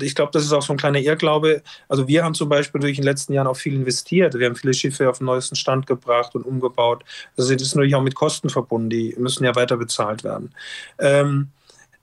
ich 0.00 0.14
glaube, 0.14 0.30
das 0.32 0.44
ist 0.44 0.52
auch 0.52 0.62
so 0.62 0.72
ein 0.72 0.76
kleiner 0.76 0.98
Irrglaube. 0.98 1.62
Also 1.88 2.08
wir 2.08 2.24
haben 2.24 2.34
zum 2.34 2.48
Beispiel 2.48 2.80
durch 2.80 2.96
den 2.96 3.04
letzten 3.04 3.32
Jahren 3.32 3.46
auch 3.46 3.56
viel 3.56 3.74
investiert. 3.74 4.34
Wir 4.34 4.46
haben 4.46 4.56
viele 4.56 4.74
Schiffe 4.74 5.08
auf 5.08 5.18
den 5.18 5.26
neuesten 5.26 5.56
Stand 5.56 5.86
gebracht 5.86 6.34
und 6.34 6.44
umgebaut. 6.44 7.04
Das 7.36 7.50
ist 7.50 7.74
natürlich 7.74 7.94
auch 7.94 8.02
mit 8.02 8.14
Kosten 8.14 8.50
verbunden. 8.50 8.90
Die 8.90 9.14
müssen 9.18 9.44
ja 9.44 9.54
weiter 9.54 9.76
bezahlt 9.76 10.24
werden. 10.24 10.54
Ähm, 10.98 11.50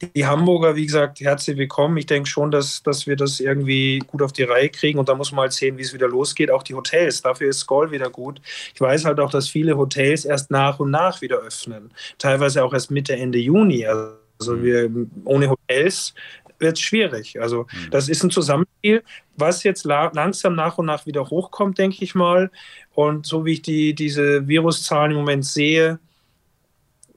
die 0.02 0.26
Hamburger, 0.26 0.76
wie 0.76 0.86
gesagt, 0.86 1.22
herzlich 1.22 1.58
willkommen. 1.58 1.98
Ich 1.98 2.06
denke 2.06 2.30
schon, 2.30 2.52
dass, 2.52 2.84
dass 2.84 3.08
wir 3.08 3.16
das 3.16 3.40
irgendwie 3.40 4.00
gut 4.00 4.22
auf 4.22 4.34
die 4.34 4.44
Reihe 4.44 4.70
kriegen 4.70 5.00
und 5.00 5.08
da 5.08 5.16
muss 5.16 5.32
man 5.32 5.44
halt 5.44 5.54
sehen, 5.54 5.78
wie 5.78 5.84
es 5.84 5.94
wieder 5.94 6.08
losgeht. 6.08 6.52
Auch 6.52 6.64
die 6.64 6.76
Hotels, 6.76 7.22
dafür 7.22 7.50
ist 7.50 7.60
Skoll 7.60 7.92
wieder 7.92 8.10
gut. 8.10 8.42
Ich 8.74 8.82
weiß 8.82 9.06
halt 9.06 9.20
auch, 9.20 9.32
dass 9.32 9.48
viele 9.48 9.78
Hotels 9.78 10.26
erst 10.26 10.52
nach 10.52 10.80
und 10.80 10.92
nach 10.92 11.22
wieder 11.22 11.38
öffnen. 11.38 11.92
Teilweise 12.18 12.64
auch 12.64 12.74
erst 12.74 12.92
Mitte, 12.92 13.16
Ende 13.16 13.40
Juni. 13.40 13.86
Also 13.86 14.56
mhm. 14.56 14.64
wir 14.64 14.92
ohne 15.24 15.50
Hotels 15.50 16.14
wird 16.60 16.74
es 16.74 16.82
schwierig. 16.82 17.40
Also 17.42 17.64
mhm. 17.64 17.92
das 17.92 18.10
ist 18.10 18.24
ein 18.24 18.32
Zusammenspiel, 18.32 19.04
was 19.38 19.64
jetzt 19.64 19.86
la 19.86 20.12
langsam 20.14 20.56
nach 20.56 20.78
und 20.78 20.88
nach 20.88 21.06
wieder 21.06 21.30
hochkommt, 21.30 21.78
denke 21.78 22.04
ich 22.04 22.16
mal. 22.16 22.52
Und 22.94 23.26
so 23.26 23.46
wie 23.46 23.54
ich 23.54 23.62
die, 23.62 23.94
diese 23.94 24.48
Viruszahlen 24.48 25.12
im 25.12 25.18
Moment 25.18 25.46
sehe, 25.46 26.00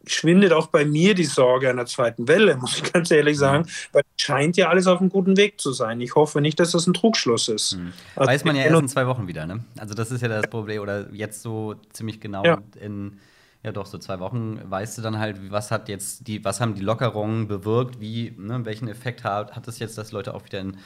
schwindet 0.07 0.53
auch 0.53 0.69
bei 0.69 0.85
mir 0.85 1.15
die 1.15 1.25
Sorge 1.25 1.69
einer 1.69 1.87
zweiten 1.87 2.29
Welle, 2.29 2.57
muss 2.57 2.77
ich 2.79 2.93
ganz 2.93 3.11
ehrlich 3.11 3.37
mhm. 3.37 3.41
sagen, 3.41 3.67
weil 3.93 4.03
es 4.17 4.23
scheint 4.23 4.57
ja 4.57 4.69
alles 4.69 4.87
auf 4.87 5.01
einem 5.01 5.11
guten 5.11 5.37
Weg 5.37 5.61
zu 5.61 5.73
sein. 5.73 6.01
Ich 6.01 6.15
hoffe 6.15 6.41
nicht, 6.41 6.59
dass 6.61 6.73
das 6.73 6.87
ein 6.87 6.95
Trugschluss 6.95 7.49
ist. 7.49 7.73
Hm. 7.73 7.93
Also 8.17 8.31
Weiß 8.31 8.45
man 8.45 8.57
ja 8.57 8.65
erst 8.65 8.81
in 8.81 8.89
zwei 8.89 9.07
Wochen 9.07 9.29
wieder, 9.29 9.47
ne? 9.47 9.65
Also 9.79 9.95
das 9.95 10.11
ist 10.11 10.21
ja 10.21 10.29
das 10.29 10.49
Problem, 10.49 10.83
oder 10.83 11.13
jetzt 11.13 11.43
so 11.43 11.75
ziemlich 11.93 12.21
genau 12.21 12.45
ja. 12.45 12.59
in 12.81 13.19
ja 13.65 13.73
doch 13.73 13.87
so 13.87 13.99
zwei 13.99 14.21
Wochen 14.21 14.61
weißt 14.65 14.99
du 14.99 15.03
dann 15.03 15.19
halt, 15.19 15.51
was 15.51 15.73
hat 15.73 15.89
jetzt 15.89 16.29
die, 16.29 16.45
was 16.45 16.61
haben 16.61 16.77
die 16.77 16.81
Lockerungen 16.81 17.49
bewirkt, 17.49 18.01
wie, 18.01 18.33
ne, 18.39 18.65
welchen 18.65 18.87
Effekt 18.87 19.25
hat, 19.25 19.57
hat 19.57 19.67
es 19.67 19.81
jetzt, 19.81 19.99
dass 19.99 20.13
Leute 20.13 20.35
auch 20.35 20.45
wieder 20.45 20.61
in 20.61 20.77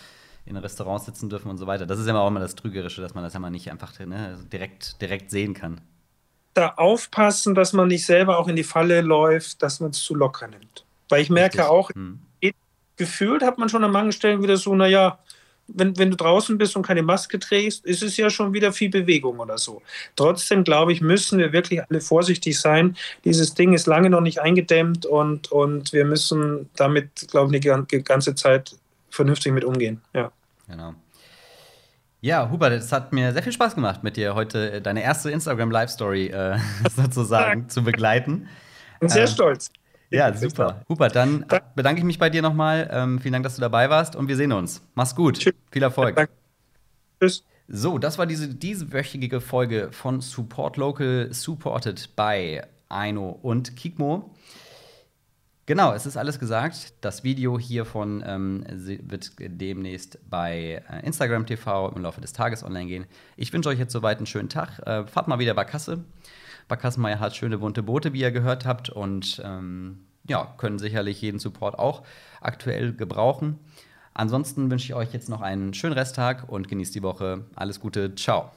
in 0.44 0.56
Restaurants 0.56 1.06
sitzen 1.06 1.30
dürfen 1.30 1.50
und 1.50 1.58
so 1.58 1.68
weiter. 1.68 1.86
Das 1.86 2.00
ist 2.00 2.08
ja 2.08 2.18
auch 2.18 2.26
immer 2.26 2.40
das 2.40 2.56
Trügerische, 2.56 3.00
dass 3.00 3.14
man 3.14 3.22
das 3.22 3.32
ja 3.32 3.38
mal 3.38 3.50
nicht 3.50 3.70
einfach 3.70 3.96
ne, 4.00 4.38
direkt, 4.52 5.00
direkt 5.00 5.30
sehen 5.30 5.54
kann 5.54 5.80
da 6.54 6.74
aufpassen, 6.76 7.54
dass 7.54 7.72
man 7.72 7.88
nicht 7.88 8.04
selber 8.04 8.38
auch 8.38 8.48
in 8.48 8.56
die 8.56 8.64
Falle 8.64 9.00
läuft, 9.00 9.62
dass 9.62 9.80
man 9.80 9.90
es 9.90 10.02
zu 10.02 10.14
locker 10.14 10.48
nimmt. 10.48 10.84
Weil 11.08 11.22
ich 11.22 11.30
merke 11.30 11.58
Richtig. 11.58 11.70
auch, 11.70 11.90
hm. 11.90 12.18
gefühlt 12.96 13.42
hat 13.42 13.58
man 13.58 13.68
schon 13.68 13.84
an 13.84 13.90
manchen 13.90 14.12
Stellen 14.12 14.42
wieder 14.42 14.56
so, 14.56 14.74
naja, 14.74 15.18
wenn, 15.68 15.96
wenn 15.96 16.10
du 16.10 16.16
draußen 16.16 16.58
bist 16.58 16.76
und 16.76 16.86
keine 16.86 17.02
Maske 17.02 17.38
trägst, 17.38 17.84
ist 17.84 18.02
es 18.02 18.16
ja 18.16 18.30
schon 18.30 18.52
wieder 18.52 18.72
viel 18.72 18.90
Bewegung 18.90 19.38
oder 19.38 19.58
so. 19.58 19.82
Trotzdem, 20.16 20.64
glaube 20.64 20.92
ich, 20.92 21.00
müssen 21.00 21.38
wir 21.38 21.52
wirklich 21.52 21.82
alle 21.88 22.00
vorsichtig 22.00 22.58
sein. 22.58 22.96
Dieses 23.24 23.54
Ding 23.54 23.72
ist 23.72 23.86
lange 23.86 24.10
noch 24.10 24.20
nicht 24.20 24.40
eingedämmt 24.40 25.06
und, 25.06 25.50
und 25.50 25.92
wir 25.92 26.04
müssen 26.04 26.68
damit, 26.76 27.28
glaube 27.30 27.56
ich, 27.56 27.62
die 27.62 28.02
ganze 28.02 28.34
Zeit 28.34 28.76
vernünftig 29.08 29.52
mit 29.52 29.64
umgehen. 29.64 30.00
Ja. 30.14 30.32
Genau. 30.68 30.94
Ja, 32.24 32.48
Hubert, 32.52 32.72
es 32.72 32.92
hat 32.92 33.12
mir 33.12 33.32
sehr 33.32 33.42
viel 33.42 33.50
Spaß 33.50 33.74
gemacht, 33.74 34.04
mit 34.04 34.16
dir 34.16 34.36
heute 34.36 34.74
äh, 34.74 34.80
deine 34.80 35.02
erste 35.02 35.28
Instagram-Live-Story 35.32 36.28
äh, 36.28 36.56
sozusagen 36.94 37.68
zu 37.68 37.82
begleiten. 37.82 38.48
Bin 39.00 39.08
sehr 39.08 39.22
ähm, 39.22 39.28
stolz. 39.28 39.72
Ja, 40.08 40.32
super. 40.32 40.82
Hubert, 40.88 41.16
dann 41.16 41.44
bedanke 41.74 41.98
ich 41.98 42.04
mich 42.04 42.20
bei 42.20 42.30
dir 42.30 42.40
nochmal. 42.40 42.88
Ähm, 42.92 43.18
vielen 43.18 43.32
Dank, 43.32 43.42
dass 43.42 43.56
du 43.56 43.60
dabei 43.60 43.90
warst 43.90 44.14
und 44.14 44.28
wir 44.28 44.36
sehen 44.36 44.52
uns. 44.52 44.82
Mach's 44.94 45.16
gut. 45.16 45.40
Tschüss. 45.40 45.54
Viel 45.72 45.82
Erfolg. 45.82 46.14
Danke. 46.14 46.32
Tschüss. 47.20 47.44
So, 47.66 47.98
das 47.98 48.18
war 48.18 48.26
diese 48.26 48.54
dieswöchige 48.54 49.40
Folge 49.40 49.88
von 49.90 50.20
Support 50.20 50.76
Local, 50.76 51.26
supported 51.32 52.14
by 52.14 52.60
Aino 52.88 53.30
und 53.42 53.74
Kikmo. 53.74 54.32
Genau, 55.64 55.92
es 55.92 56.06
ist 56.06 56.16
alles 56.16 56.40
gesagt. 56.40 56.94
Das 57.02 57.22
Video 57.22 57.56
hiervon 57.56 58.22
ähm, 58.26 58.64
wird 58.68 59.30
demnächst 59.38 60.18
bei 60.28 60.82
äh, 60.90 61.06
Instagram 61.06 61.46
TV 61.46 61.90
im 61.90 62.02
Laufe 62.02 62.20
des 62.20 62.32
Tages 62.32 62.64
online 62.64 62.86
gehen. 62.86 63.06
Ich 63.36 63.52
wünsche 63.52 63.68
euch 63.68 63.78
jetzt 63.78 63.92
soweit 63.92 64.16
einen 64.16 64.26
schönen 64.26 64.48
Tag. 64.48 64.80
Äh, 64.80 65.06
fahrt 65.06 65.28
mal 65.28 65.38
wieder 65.38 65.54
bei 65.54 65.64
Kasse. 65.64 66.04
Barkassenmeier 66.66 67.20
hat 67.20 67.36
schöne 67.36 67.58
bunte 67.58 67.82
Boote, 67.82 68.12
wie 68.12 68.20
ihr 68.20 68.32
gehört 68.32 68.66
habt, 68.66 68.90
und 68.90 69.40
ähm, 69.44 70.00
ja, 70.26 70.54
können 70.56 70.78
sicherlich 70.78 71.20
jeden 71.20 71.38
Support 71.38 71.78
auch 71.78 72.02
aktuell 72.40 72.92
gebrauchen. 72.94 73.58
Ansonsten 74.14 74.70
wünsche 74.70 74.86
ich 74.86 74.94
euch 74.94 75.12
jetzt 75.12 75.28
noch 75.28 75.40
einen 75.42 75.74
schönen 75.74 75.94
Resttag 75.94 76.48
und 76.48 76.68
genießt 76.68 76.94
die 76.94 77.02
Woche. 77.02 77.44
Alles 77.54 77.80
Gute, 77.80 78.14
ciao. 78.14 78.50